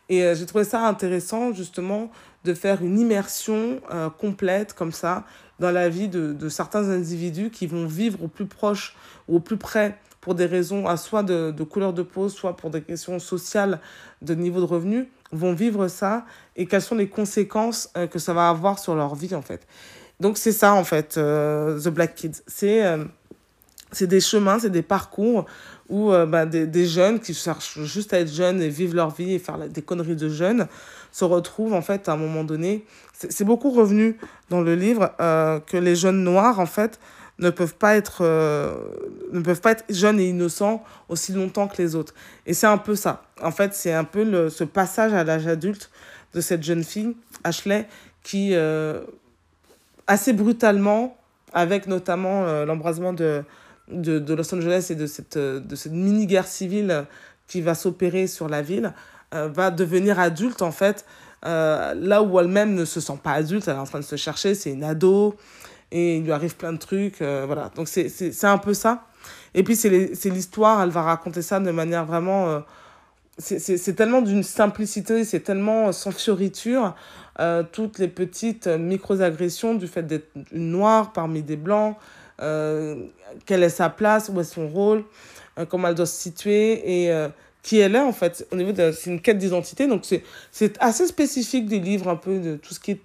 Et 0.08 0.24
euh, 0.24 0.34
j'ai 0.34 0.46
trouvé 0.46 0.64
ça 0.64 0.88
intéressant, 0.88 1.52
justement, 1.52 2.10
de 2.46 2.54
faire 2.54 2.82
une 2.82 2.98
immersion 2.98 3.82
euh, 3.92 4.10
complète, 4.10 4.72
comme 4.72 4.94
ça, 4.94 5.26
dans 5.60 5.72
la 5.72 5.90
vie 5.90 6.08
de, 6.08 6.32
de, 6.32 6.48
certains 6.48 6.90
individus 6.90 7.50
qui 7.50 7.68
vont 7.68 7.86
vivre 7.86 8.24
au 8.24 8.30
plus 8.30 8.46
proche 8.46 8.96
ou 9.28 9.36
au 9.36 9.40
plus 9.42 9.58
près 9.58 9.98
pour 10.26 10.34
des 10.34 10.48
raisons 10.48 10.88
à 10.88 10.98
soit 10.98 11.22
de, 11.22 11.52
de 11.52 11.64
couleur 11.64 11.94
de 11.94 12.02
peau, 12.02 12.30
soit 12.30 12.58
pour 12.58 12.72
des 12.72 12.82
questions 12.82 13.20
sociales 13.20 13.80
de 14.24 14.34
niveau 14.34 14.60
de 14.60 14.66
revenu, 14.66 15.08
vont 15.32 15.54
vivre 15.54 15.88
ça 15.88 16.26
et 16.56 16.66
quelles 16.66 16.82
sont 16.82 16.96
les 16.96 17.08
conséquences 17.08 17.94
que 18.10 18.18
ça 18.18 18.34
va 18.34 18.50
avoir 18.50 18.80
sur 18.80 18.96
leur 18.96 19.14
vie, 19.14 19.36
en 19.36 19.44
fait. 19.44 19.68
Donc 20.20 20.40
c'est 20.40 20.52
ça 20.52 20.74
en 20.74 20.84
fait, 20.84 21.16
euh, 21.18 21.80
The 21.80 21.90
Black 21.90 22.16
Kids. 22.16 22.42
C'est 22.48 22.84
euh, 22.84 23.04
c'est 23.92 24.08
des 24.08 24.20
chemins, 24.20 24.58
c'est 24.58 24.72
des 24.72 24.82
parcours 24.82 25.46
où 25.90 26.12
euh, 26.12 26.26
bah, 26.26 26.48
des, 26.48 26.66
des, 26.66 26.88
jeunes 26.88 27.20
qui 27.20 27.36
cherchent 27.36 27.80
juste 27.84 28.14
à 28.14 28.20
être 28.20 28.34
jeunes 28.34 28.62
et 28.64 28.70
vivre 28.70 28.96
leur 28.96 29.12
vie 29.14 29.34
et 29.34 29.40
faire 29.40 29.60
des 29.70 29.82
conneries 29.84 30.16
de 30.16 30.28
jeunes 30.28 30.68
se 31.12 31.24
retrouvent 31.24 31.74
en 31.74 31.84
fait 31.84 32.10
à 32.10 32.14
un 32.14 32.18
moment 32.18 32.44
donné. 32.44 32.86
C'est 33.14 33.46
beaucoup 33.46 33.70
revenu 33.70 34.18
dans 34.50 34.62
le 34.62 34.76
livre 34.76 35.14
que 35.18 35.78
les 35.78 35.96
jeunes 35.96 36.24
noirs 36.24 36.60
en 36.60 36.66
fait 36.66 37.00
ne 37.40 37.50
peuvent 37.50 37.76
pas 37.76 37.96
être 37.96 38.24
ne 39.32 39.42
peuvent 39.42 39.62
pas 39.62 39.72
être 39.72 39.84
jeunes 39.90 40.20
et 40.20 40.30
innocents 40.30 40.84
aussi 41.10 41.34
longtemps 41.34 41.68
que 41.68 41.82
les 41.82 41.96
autres. 41.96 42.14
Et 42.46 42.54
c'est 42.54 42.68
un 42.68 42.78
peu 42.78 42.96
ça. 42.96 43.24
En 43.42 43.52
fait, 43.52 43.74
c'est 43.74 43.94
un 43.94 44.06
peu 44.06 44.24
le, 44.24 44.50
ce 44.50 44.64
passage 44.64 45.14
à 45.14 45.24
l'âge 45.24 45.48
adulte 45.48 45.90
de 46.34 46.42
cette 46.42 46.64
jeune 46.64 46.84
fille, 46.84 47.16
Ashley, 47.44 47.88
qui 48.24 48.56
assez 50.08 50.34
brutalement, 50.34 51.18
avec 51.54 51.88
notamment 51.88 52.46
euh, 52.46 52.66
l'embrasement 52.66 53.14
de, 53.14 53.44
de, 53.90 54.20
de, 54.20 54.34
Los 54.34 54.54
Angeles 54.54 54.88
et 54.90 54.96
de 54.96 55.08
cette, 55.08 55.38
euh, 55.38 55.60
de 55.60 55.76
cette 55.76 55.94
mini-guerre 55.94 56.48
civile 56.48 57.06
qui 57.48 57.62
va 57.62 57.76
s'opérer 57.76 58.28
sur 58.28 58.50
la 58.50 58.62
ville, 58.62 58.94
euh, 59.34 59.48
va 59.48 59.72
devenir 59.72 60.20
adulte 60.20 60.62
en 60.62 60.72
fait, 60.72 61.06
là 61.44 62.24
où 62.24 62.40
elle-même 62.40 62.74
ne 62.74 62.86
se 62.86 63.00
sent 63.00 63.20
pas 63.24 63.34
adulte, 63.34 63.68
elle 63.68 63.76
est 63.76 63.80
en 63.80 63.84
train 63.84 64.00
de 64.00 64.06
se 64.06 64.16
chercher, 64.16 64.56
c'est 64.56 64.72
une 64.72 64.84
ado, 64.84 65.36
et 65.96 66.18
il 66.18 66.24
lui 66.24 66.32
arrive 66.32 66.56
plein 66.56 66.74
de 66.74 66.78
trucs, 66.78 67.22
voilà. 67.22 67.72
Donc 67.76 67.88
c'est 67.88 68.44
un 68.44 68.58
peu 68.58 68.74
ça. 68.74 69.06
Et 69.54 69.64
puis 69.64 69.76
c'est 69.76 69.90
l'histoire, 70.30 70.82
elle 70.84 70.90
va 70.90 71.04
raconter 71.04 71.42
ça 71.42 71.60
de 71.60 71.72
manière 71.72 72.06
vraiment... 72.06 72.62
c'est 73.38 73.96
tellement 73.96 74.22
d'une 74.22 74.44
simplicité, 74.44 75.24
c'est 75.24 75.42
tellement 75.42 75.92
sans 75.92 76.12
fioriture. 76.12 76.94
Euh, 77.42 77.64
toutes 77.70 78.00
les 78.00 78.08
petites 78.08 78.68
micro-agressions 78.68 79.76
du 79.76 79.88
fait 79.88 80.04
d'être 80.04 80.30
une 80.54 80.72
noire 80.72 81.12
parmi 81.12 81.44
des 81.44 81.58
blancs, 81.58 81.98
euh, 82.42 83.08
quelle 83.46 83.62
est 83.64 83.68
sa 83.70 83.90
place, 83.90 84.30
où 84.34 84.40
est 84.40 84.46
son 84.46 84.70
rôle, 84.70 85.04
euh, 85.60 85.66
comment 85.66 85.90
elle 85.90 85.96
doit 85.96 86.06
se 86.06 86.22
situer 86.22 87.04
et 87.06 87.12
qui 87.62 87.80
elle 87.80 87.96
est 87.96 88.00
en 88.00 88.14
fait. 88.14 88.48
Au 88.52 88.56
niveau 88.56 88.72
c'est 88.76 89.10
une 89.10 89.20
quête 89.20 89.38
d'identité, 89.38 89.86
donc 89.86 90.06
c'est 90.52 90.78
assez 90.82 91.08
spécifique 91.08 91.68
des 91.68 91.80
livres, 91.80 92.08
un 92.08 92.16
peu 92.16 92.40
de 92.40 92.56
tout 92.56 92.74
ce 92.74 92.80
qui 92.80 92.92
est 92.92 93.02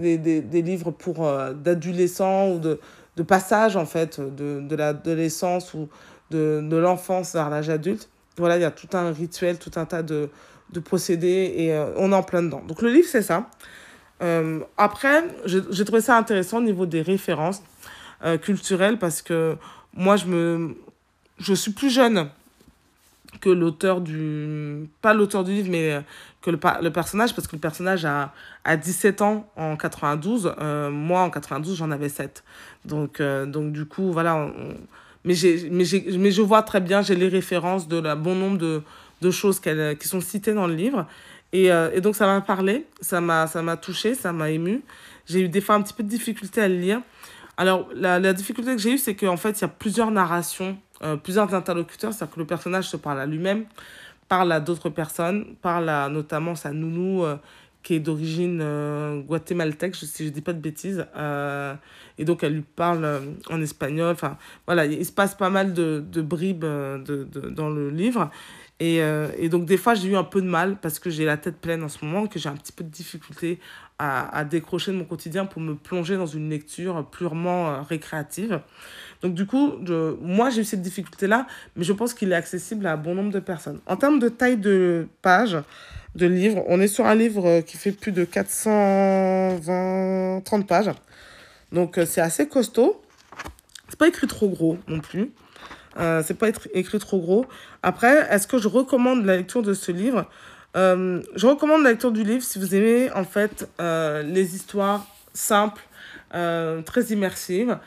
des, 0.00 0.18
des, 0.18 0.40
des 0.40 0.62
livres 0.62 0.90
pour 0.90 1.30
d'adolescents 1.54 2.50
ou 2.50 2.58
de, 2.58 2.80
de 3.16 3.22
passage 3.22 3.76
en 3.76 3.86
fait 3.86 4.20
de, 4.20 4.60
de 4.60 4.76
l'adolescence 4.76 5.74
ou 5.74 5.88
de, 6.30 6.60
de 6.62 6.76
l'enfance 6.76 7.34
vers 7.34 7.50
l'âge 7.50 7.68
adulte. 7.68 8.08
Voilà, 8.36 8.56
il 8.56 8.62
y 8.62 8.64
a 8.64 8.70
tout 8.70 8.88
un 8.96 9.12
rituel, 9.12 9.58
tout 9.58 9.72
un 9.76 9.84
tas 9.84 10.02
de, 10.02 10.30
de 10.72 10.80
procéder 10.80 11.52
et 11.56 11.72
euh, 11.72 11.92
on 11.96 12.12
est 12.12 12.14
en 12.14 12.22
plein 12.22 12.42
dedans. 12.42 12.62
Donc 12.66 12.82
le 12.82 12.90
livre, 12.90 13.08
c'est 13.10 13.22
ça. 13.22 13.50
Euh, 14.22 14.60
après, 14.76 15.24
j'ai 15.46 15.84
trouvé 15.84 16.00
ça 16.00 16.16
intéressant 16.16 16.58
au 16.58 16.62
niveau 16.62 16.86
des 16.86 17.02
références 17.02 17.62
euh, 18.24 18.38
culturelles 18.38 18.98
parce 18.98 19.22
que 19.22 19.56
moi, 19.94 20.16
je, 20.16 20.26
me, 20.26 20.76
je 21.38 21.54
suis 21.54 21.72
plus 21.72 21.90
jeune 21.90 22.28
que 23.40 23.50
l'auteur 23.50 24.00
du... 24.00 24.88
Pas 25.02 25.14
l'auteur 25.14 25.44
du 25.44 25.52
livre, 25.52 25.68
mais 25.70 26.02
que 26.42 26.50
le, 26.50 26.58
le 26.82 26.90
personnage, 26.90 27.34
parce 27.34 27.46
que 27.46 27.56
le 27.56 27.60
personnage 27.60 28.04
a, 28.04 28.32
a 28.64 28.76
17 28.76 29.22
ans 29.22 29.50
en 29.56 29.76
92. 29.76 30.54
moi, 30.90 31.22
en 31.22 31.30
92, 31.30 31.76
j'en 31.76 31.90
avais 31.90 32.08
7. 32.08 32.42
Donc, 32.84 33.20
donc 33.20 33.72
du 33.72 33.84
coup, 33.84 34.12
voilà. 34.12 34.50
Mais, 35.24 35.34
mais, 35.70 35.84
mais 36.18 36.30
je 36.30 36.42
vois 36.42 36.62
très 36.62 36.80
bien, 36.80 37.02
j'ai 37.02 37.14
les 37.14 37.28
références 37.28 37.88
de 37.88 37.98
la 37.98 38.16
bon 38.16 38.34
nombre 38.34 38.58
de, 38.58 38.82
de 39.20 39.30
choses 39.30 39.60
qui 39.60 40.08
sont 40.08 40.20
citées 40.20 40.54
dans 40.54 40.66
le 40.66 40.74
livre. 40.74 41.06
Et, 41.52 41.70
euh, 41.72 41.90
et 41.92 42.00
donc, 42.00 42.16
ça 42.16 42.26
m'a 42.26 42.40
parlé, 42.40 42.86
ça 43.00 43.20
m'a 43.20 43.76
touché, 43.76 44.14
ça 44.14 44.32
m'a 44.32 44.50
ému. 44.50 44.82
J'ai 45.26 45.40
eu 45.42 45.48
des 45.48 45.60
fois 45.60 45.74
un 45.74 45.82
petit 45.82 45.92
peu 45.92 46.02
de 46.02 46.08
difficulté 46.08 46.60
à 46.60 46.68
le 46.68 46.76
lire. 46.76 47.00
Alors, 47.56 47.88
la, 47.94 48.18
la 48.18 48.32
difficulté 48.32 48.72
que 48.72 48.80
j'ai 48.80 48.92
eue, 48.92 48.98
c'est 48.98 49.14
qu'en 49.14 49.36
fait, 49.36 49.58
il 49.58 49.62
y 49.62 49.64
a 49.64 49.68
plusieurs 49.68 50.10
narrations, 50.10 50.78
euh, 51.02 51.16
plusieurs 51.16 51.54
interlocuteurs. 51.54 52.12
C'est-à-dire 52.12 52.34
que 52.34 52.40
le 52.40 52.46
personnage 52.46 52.88
se 52.88 52.96
parle 52.96 53.20
à 53.20 53.26
lui-même, 53.26 53.64
parle 54.28 54.52
à 54.52 54.60
d'autres 54.60 54.90
personnes, 54.90 55.54
parle 55.62 55.88
à 55.88 56.08
notamment 56.08 56.54
sa 56.54 56.72
nounou, 56.72 57.24
euh, 57.24 57.36
qui 57.82 57.94
est 57.94 58.00
d'origine 58.00 58.62
guatémaltèque, 59.26 59.96
si 59.96 60.06
je 60.18 60.24
ne 60.24 60.34
dis 60.34 60.42
pas 60.42 60.52
de 60.52 60.60
bêtises. 60.60 61.06
et 62.18 62.24
donc, 62.26 62.44
elle 62.44 62.52
lui 62.52 62.64
parle 62.76 63.22
en 63.48 63.62
espagnol. 63.62 64.12
Enfin, 64.12 64.36
voilà, 64.66 64.84
il 64.84 65.06
se 65.06 65.12
passe 65.12 65.34
pas 65.34 65.48
mal 65.48 65.72
de, 65.72 66.04
de 66.06 66.20
bribes 66.20 66.60
de, 66.60 67.24
de, 67.24 67.48
dans 67.48 67.70
le 67.70 67.88
livre. 67.88 68.30
Et, 68.80 69.02
euh, 69.02 69.28
et, 69.36 69.50
donc, 69.50 69.66
des 69.66 69.76
fois, 69.76 69.94
j'ai 69.94 70.08
eu 70.08 70.16
un 70.16 70.24
peu 70.24 70.40
de 70.40 70.46
mal 70.46 70.78
parce 70.80 70.98
que 70.98 71.10
j'ai 71.10 71.26
la 71.26 71.36
tête 71.36 71.60
pleine 71.60 71.84
en 71.84 71.88
ce 71.90 72.02
moment, 72.02 72.26
que 72.26 72.38
j'ai 72.38 72.48
un 72.48 72.56
petit 72.56 72.72
peu 72.72 72.82
de 72.82 72.88
difficulté 72.88 73.60
à, 73.98 74.34
à, 74.34 74.44
décrocher 74.44 74.90
de 74.90 74.96
mon 74.96 75.04
quotidien 75.04 75.44
pour 75.44 75.60
me 75.60 75.74
plonger 75.74 76.16
dans 76.16 76.26
une 76.26 76.48
lecture 76.48 77.06
purement 77.10 77.68
euh, 77.68 77.82
récréative. 77.82 78.60
Donc, 79.22 79.34
du 79.34 79.46
coup, 79.46 79.74
moi, 80.20 80.50
j'ai 80.50 80.62
eu 80.62 80.64
cette 80.64 80.82
difficulté-là, 80.82 81.46
mais 81.76 81.84
je 81.84 81.92
pense 81.92 82.14
qu'il 82.14 82.32
est 82.32 82.36
accessible 82.36 82.86
à 82.86 82.96
bon 82.96 83.14
nombre 83.14 83.32
de 83.32 83.40
personnes. 83.40 83.80
En 83.86 83.96
termes 83.96 84.18
de 84.18 84.28
taille 84.28 84.56
de 84.56 85.06
page 85.22 85.56
de 86.14 86.26
livre, 86.26 86.62
on 86.66 86.80
est 86.80 86.88
sur 86.88 87.06
un 87.06 87.14
livre 87.14 87.60
qui 87.60 87.76
fait 87.76 87.92
plus 87.92 88.12
de 88.12 88.24
420, 88.24 90.42
30 90.44 90.66
pages. 90.66 90.90
Donc, 91.72 91.98
euh, 91.98 92.06
c'est 92.06 92.20
assez 92.20 92.48
costaud. 92.48 93.00
C'est 93.88 93.98
pas 93.98 94.08
écrit 94.08 94.26
trop 94.26 94.48
gros 94.48 94.78
non 94.88 95.00
plus. 95.00 95.30
Euh, 95.98 96.22
c'est 96.24 96.34
pas 96.34 96.48
écrit 96.72 96.98
trop 96.98 97.20
gros. 97.20 97.46
Après, 97.82 98.26
est-ce 98.30 98.46
que 98.46 98.58
je 98.58 98.68
recommande 98.68 99.24
la 99.24 99.36
lecture 99.36 99.62
de 99.62 99.74
ce 99.74 99.92
livre? 99.92 100.28
Euh, 100.76 101.20
Je 101.34 101.46
recommande 101.46 101.82
la 101.82 101.90
lecture 101.90 102.12
du 102.12 102.22
livre 102.22 102.42
si 102.42 102.58
vous 102.58 102.74
aimez 102.74 103.10
en 103.12 103.24
fait 103.24 103.68
euh, 103.80 104.22
les 104.22 104.54
histoires 104.54 105.06
simples, 105.34 105.82
euh, 106.34 106.82
très 106.82 107.02
immersives. 107.06 107.78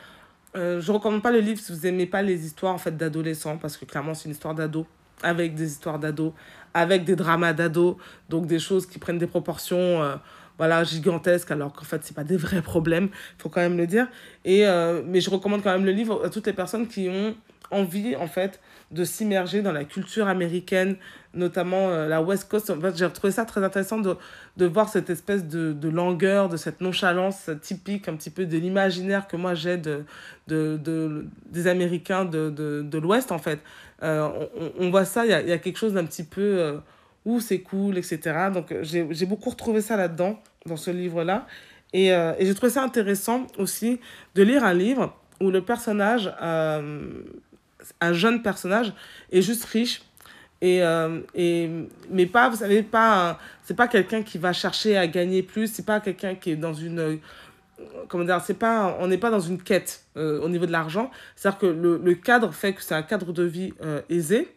Euh, 0.56 0.80
je 0.80 0.92
recommande 0.92 1.22
pas 1.22 1.32
le 1.32 1.40
livre 1.40 1.60
si 1.60 1.72
vous 1.72 1.86
aimez 1.86 2.06
pas 2.06 2.22
les 2.22 2.46
histoires 2.46 2.74
en 2.74 2.78
fait 2.78 2.96
d'adolescents 2.96 3.56
parce 3.56 3.76
que 3.76 3.84
clairement 3.84 4.14
c'est 4.14 4.26
une 4.26 4.30
histoire 4.30 4.54
d'ado 4.54 4.86
avec 5.22 5.54
des 5.54 5.66
histoires 5.66 5.98
d'ado, 5.98 6.34
avec 6.74 7.04
des 7.04 7.16
dramas 7.16 7.52
d'ado, 7.52 7.98
donc 8.28 8.46
des 8.46 8.58
choses 8.58 8.86
qui 8.86 8.98
prennent 8.98 9.18
des 9.18 9.26
proportions 9.26 10.02
euh, 10.02 10.16
voilà, 10.58 10.84
gigantesques, 10.84 11.50
alors 11.50 11.72
qu'en 11.72 11.84
fait, 11.84 12.00
c'est 12.04 12.14
pas 12.14 12.24
des 12.24 12.36
vrais 12.36 12.62
problèmes, 12.62 13.08
faut 13.38 13.48
quand 13.48 13.60
même 13.60 13.76
le 13.76 13.86
dire. 13.86 14.06
Et, 14.44 14.66
euh, 14.66 15.02
mais 15.04 15.20
je 15.20 15.30
recommande 15.30 15.62
quand 15.62 15.72
même 15.72 15.84
le 15.84 15.92
livre 15.92 16.24
à 16.24 16.30
toutes 16.30 16.46
les 16.46 16.52
personnes 16.52 16.86
qui 16.86 17.08
ont 17.08 17.34
envie, 17.74 18.16
en 18.16 18.26
fait, 18.26 18.60
de 18.90 19.04
s'immerger 19.04 19.62
dans 19.62 19.72
la 19.72 19.84
culture 19.84 20.28
américaine, 20.28 20.96
notamment 21.34 21.88
euh, 21.88 22.08
la 22.08 22.22
West 22.22 22.48
Coast. 22.48 22.70
En 22.70 22.80
fait, 22.80 22.96
j'ai 22.96 23.10
trouvé 23.10 23.32
ça 23.32 23.44
très 23.44 23.62
intéressant 23.62 23.98
de, 23.98 24.16
de 24.56 24.66
voir 24.66 24.88
cette 24.88 25.10
espèce 25.10 25.46
de, 25.46 25.72
de 25.72 25.88
langueur, 25.88 26.48
de 26.48 26.56
cette 26.56 26.80
nonchalance 26.80 27.50
typique 27.60 28.08
un 28.08 28.14
petit 28.16 28.30
peu 28.30 28.46
de 28.46 28.56
l'imaginaire 28.56 29.26
que 29.26 29.36
moi 29.36 29.54
j'ai 29.54 29.76
de, 29.76 30.04
de, 30.46 30.78
de, 30.82 31.26
des 31.46 31.66
Américains 31.66 32.24
de, 32.24 32.98
l'Ouest, 32.98 33.32
en 33.32 33.38
fait. 33.38 33.60
Euh, 34.02 34.28
on, 34.56 34.72
on, 34.86 34.90
voit 34.90 35.04
ça, 35.04 35.24
il 35.24 35.30
y 35.30 35.34
a, 35.34 35.42
y 35.42 35.52
a 35.52 35.58
quelque 35.58 35.78
chose 35.78 35.94
d'un 35.94 36.04
petit 36.04 36.24
peu... 36.24 36.40
Euh, 36.40 36.78
où 37.24 37.40
c'est 37.40 37.60
cool, 37.60 37.96
etc. 37.98 38.48
Donc 38.52 38.74
j'ai 38.82 39.26
beaucoup 39.26 39.50
retrouvé 39.50 39.80
ça 39.80 39.96
là-dedans, 39.96 40.40
dans 40.66 40.76
ce 40.76 40.90
livre-là. 40.90 41.46
Et, 41.92 42.12
euh, 42.12 42.34
et 42.38 42.46
j'ai 42.46 42.54
trouvé 42.54 42.70
ça 42.70 42.82
intéressant 42.82 43.46
aussi 43.56 44.00
de 44.34 44.42
lire 44.42 44.64
un 44.64 44.74
livre 44.74 45.16
où 45.40 45.50
le 45.50 45.62
personnage 45.62 46.30
un 48.00 48.12
jeune 48.12 48.42
personnage 48.42 48.92
est 49.30 49.42
juste 49.42 49.64
riche 49.64 50.02
et, 50.60 50.82
euh, 50.82 51.20
et 51.34 51.68
mais 52.10 52.26
pas 52.26 52.48
vous 52.48 52.56
savez 52.56 52.82
pas 52.82 53.38
c'est 53.62 53.76
pas 53.76 53.88
quelqu'un 53.88 54.22
qui 54.22 54.38
va 54.38 54.52
chercher 54.52 54.96
à 54.96 55.06
gagner 55.06 55.42
plus 55.42 55.66
c'est 55.66 55.84
pas 55.84 56.00
quelqu'un 56.00 56.34
qui 56.34 56.52
est 56.52 56.56
dans 56.56 56.72
une 56.72 56.98
euh, 57.00 57.16
comment 58.08 58.24
dire 58.24 58.40
c'est 58.40 58.58
pas 58.58 58.96
on 59.00 59.08
n'est 59.08 59.18
pas 59.18 59.30
dans 59.30 59.40
une 59.40 59.60
quête 59.60 60.04
euh, 60.16 60.40
au 60.40 60.48
niveau 60.48 60.64
de 60.64 60.72
l'argent. 60.72 61.10
C'est 61.36 61.48
à 61.48 61.50
dire 61.50 61.58
que 61.60 61.66
le, 61.66 62.00
le 62.02 62.14
cadre 62.14 62.52
fait 62.52 62.72
que 62.72 62.82
c'est 62.82 62.94
un 62.94 63.02
cadre 63.02 63.32
de 63.32 63.42
vie 63.42 63.74
aisé 64.08 64.48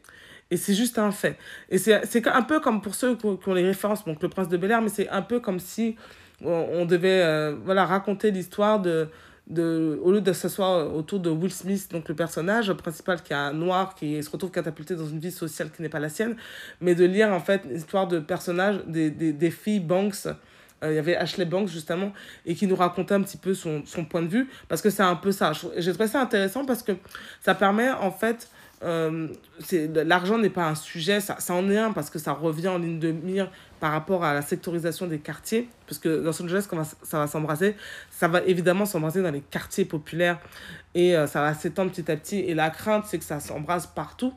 et 0.49 0.55
c'est 0.55 0.75
juste 0.75 0.97
un 0.97 1.11
fait. 1.11 1.37
Et 1.69 1.77
c'est 1.77 2.25
un 2.27 2.41
peu 2.43 2.61
comme 2.61 2.81
pour 2.81 2.95
ceux 2.95 3.17
qui 3.17 3.25
ont 3.25 3.53
les 3.53 3.65
références 3.65 4.05
donc 4.05 4.21
le 4.21 4.29
prince 4.29 4.47
de 4.47 4.55
Bel 4.55 4.71
Air 4.71 4.81
mais 4.81 4.89
c'est 4.89 5.09
un 5.09 5.21
peu 5.21 5.39
comme 5.39 5.59
si 5.59 5.97
on, 6.41 6.67
on 6.71 6.85
devait 6.85 7.51
voilà 7.65 7.85
raconter 7.85 8.31
l'histoire 8.31 8.79
de 8.79 9.09
de, 9.49 9.99
au 10.03 10.11
lieu 10.11 10.21
de 10.21 10.33
s'asseoir 10.33 10.93
autour 10.95 11.19
de 11.19 11.29
Will 11.29 11.51
Smith, 11.51 11.89
donc 11.91 12.09
le 12.09 12.15
personnage 12.15 12.71
principal 12.73 13.21
qui 13.23 13.33
est 13.33 13.35
un 13.35 13.53
noir, 13.53 13.95
qui 13.95 14.21
se 14.21 14.29
retrouve 14.29 14.51
catapulté 14.51 14.95
dans 14.95 15.07
une 15.07 15.19
vie 15.19 15.31
sociale 15.31 15.69
qui 15.71 15.81
n'est 15.81 15.89
pas 15.89 15.99
la 15.99 16.09
sienne, 16.09 16.35
mais 16.81 16.95
de 16.95 17.05
lire 17.05 17.31
en 17.33 17.39
fait 17.39 17.63
l'histoire 17.65 18.07
de 18.07 18.19
personnages, 18.19 18.79
des, 18.87 19.09
des, 19.09 19.33
des 19.33 19.51
filles 19.51 19.79
Banks. 19.79 20.27
Euh, 20.83 20.91
il 20.91 20.95
y 20.95 20.99
avait 20.99 21.15
Ashley 21.15 21.45
Banks 21.45 21.69
justement, 21.69 22.11
et 22.45 22.53
qui 22.53 22.67
nous 22.67 22.75
racontait 22.75 23.15
un 23.15 23.21
petit 23.21 23.37
peu 23.37 23.53
son, 23.53 23.83
son 23.85 24.05
point 24.05 24.21
de 24.21 24.27
vue, 24.27 24.47
parce 24.67 24.81
que 24.81 24.89
c'est 24.89 25.03
un 25.03 25.15
peu 25.15 25.31
ça. 25.31 25.51
J'ai 25.77 25.91
trouvé 25.91 26.07
ça 26.07 26.21
intéressant 26.21 26.65
parce 26.65 26.83
que 26.83 26.91
ça 27.41 27.55
permet 27.55 27.89
en 27.89 28.11
fait 28.11 28.49
euh, 28.83 29.27
l'argent 30.05 30.37
n'est 30.37 30.49
pas 30.49 30.67
un 30.67 30.75
sujet, 30.75 31.19
ça, 31.19 31.37
ça, 31.39 31.53
en 31.53 31.69
est 31.69 31.77
un 31.77 31.93
parce 31.93 32.09
que 32.09 32.19
ça 32.19 32.33
revient 32.33 32.67
en 32.67 32.77
ligne 32.77 32.99
de 32.99 33.11
mire 33.11 33.49
par 33.79 33.91
rapport 33.91 34.23
à 34.23 34.33
la 34.33 34.41
sectorisation 34.41 35.07
des 35.07 35.19
quartiers, 35.19 35.69
parce 35.87 35.99
que 35.99 36.09
Los 36.09 36.41
Angeles, 36.41 36.67
quand 36.69 36.83
ça 36.83 37.19
va 37.19 37.27
s'embraser, 37.27 37.75
ça 38.11 38.27
va 38.27 38.41
évidemment 38.43 38.85
s'embraser 38.85 39.21
dans 39.21 39.31
les 39.31 39.41
quartiers 39.41 39.85
populaires 39.85 40.39
et 40.95 41.15
euh, 41.15 41.27
ça 41.27 41.41
va 41.41 41.53
s'étendre 41.53 41.91
petit 41.91 42.11
à 42.11 42.17
petit. 42.17 42.39
Et 42.39 42.55
la 42.55 42.69
crainte, 42.69 43.05
c'est 43.07 43.19
que 43.19 43.23
ça 43.23 43.39
s'embrase 43.39 43.87
partout. 43.87 44.33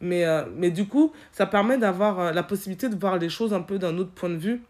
Mais, 0.00 0.24
euh, 0.24 0.44
mais 0.54 0.70
du 0.70 0.86
coup, 0.86 1.12
ça 1.32 1.46
permet 1.46 1.78
d'avoir 1.78 2.20
euh, 2.20 2.32
la 2.32 2.42
possibilité 2.42 2.88
de 2.88 2.96
voir 2.96 3.18
les 3.18 3.28
choses 3.28 3.52
un 3.52 3.62
peu 3.62 3.78
d'un 3.78 3.96
autre 3.98 4.12
point 4.12 4.28
de 4.28 4.36
vue 4.36 4.62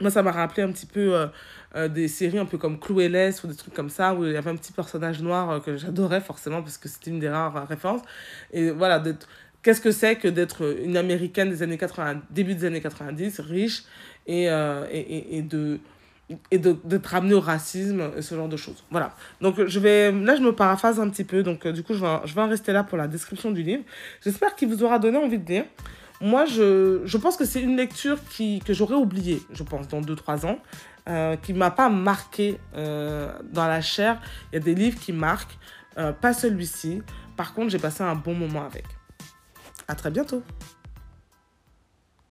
moi, 0.00 0.10
ça 0.10 0.22
m'a 0.22 0.32
rappelé 0.32 0.62
un 0.62 0.72
petit 0.72 0.86
peu 0.86 1.14
euh, 1.14 1.26
euh, 1.76 1.88
des 1.88 2.08
séries 2.08 2.38
un 2.38 2.46
peu 2.46 2.58
comme 2.58 2.80
Cloeless 2.80 3.44
ou 3.44 3.46
des 3.46 3.54
trucs 3.54 3.74
comme 3.74 3.90
ça, 3.90 4.14
où 4.14 4.24
il 4.24 4.32
y 4.32 4.36
avait 4.36 4.50
un 4.50 4.56
petit 4.56 4.72
personnage 4.72 5.22
noir 5.22 5.50
euh, 5.50 5.60
que 5.60 5.76
j'adorais 5.76 6.20
forcément, 6.20 6.62
parce 6.62 6.78
que 6.78 6.88
c'était 6.88 7.10
une 7.10 7.20
des 7.20 7.28
rares 7.28 7.68
références. 7.68 8.02
Et 8.52 8.70
voilà, 8.70 9.02
qu'est-ce 9.62 9.80
que 9.80 9.92
c'est 9.92 10.16
que 10.16 10.26
d'être 10.26 10.78
une 10.82 10.96
américaine 10.96 11.48
des 11.48 11.62
années 11.62 11.78
80, 11.78 12.22
début 12.30 12.54
des 12.54 12.64
années 12.64 12.80
90, 12.80 13.40
riche, 13.40 13.84
et, 14.26 14.44
et, 14.46 15.36
et, 15.36 15.42
de 15.42 15.78
et 16.50 16.56
d'être 16.56 17.06
ramenée 17.06 17.34
au 17.34 17.40
racisme 17.40 18.10
et 18.16 18.22
ce 18.22 18.34
genre 18.34 18.48
de 18.48 18.56
choses. 18.56 18.82
Voilà. 18.90 19.14
Donc 19.42 19.66
je 19.66 19.78
vais 19.78 20.10
là 20.10 20.34
je 20.34 20.40
me 20.40 20.54
paraphrase 20.54 20.98
un 20.98 21.10
petit 21.10 21.24
peu 21.24 21.42
donc 21.42 21.68
du 21.68 21.82
coup 21.82 21.92
je 21.92 22.00
vais, 22.00 22.20
je 22.24 22.34
vais 22.34 22.40
en 22.40 22.48
rester 22.48 22.72
là 22.72 22.82
pour 22.82 22.96
la 22.96 23.06
description 23.06 23.50
du 23.50 23.62
livre. 23.62 23.82
J'espère 24.22 24.54
qu'il 24.56 24.68
vous 24.68 24.82
aura 24.82 24.98
donné 24.98 25.18
envie 25.18 25.36
de 25.38 25.46
lire. 25.46 25.64
Moi, 26.20 26.46
je, 26.46 27.02
je 27.04 27.16
pense 27.16 27.36
que 27.36 27.44
c'est 27.44 27.60
une 27.60 27.76
lecture 27.76 28.18
qui, 28.30 28.60
que 28.60 28.72
j'aurais 28.72 28.94
oubliée, 28.94 29.42
je 29.52 29.62
pense, 29.62 29.88
dans 29.88 30.00
2-3 30.00 30.46
ans, 30.46 30.58
euh, 31.08 31.36
qui 31.36 31.52
m'a 31.52 31.70
pas 31.70 31.88
marqué 31.88 32.58
euh, 32.76 33.32
dans 33.52 33.66
la 33.66 33.80
chair. 33.80 34.20
Il 34.52 34.56
y 34.56 34.58
a 34.58 34.64
des 34.64 34.74
livres 34.74 34.98
qui 34.98 35.12
marquent, 35.12 35.58
euh, 35.98 36.12
pas 36.12 36.32
celui-ci. 36.32 37.02
Par 37.36 37.52
contre, 37.52 37.70
j'ai 37.70 37.78
passé 37.78 38.02
un 38.02 38.14
bon 38.14 38.34
moment 38.34 38.64
avec. 38.64 38.86
À 39.88 39.94
très 39.94 40.10
bientôt. 40.10 40.42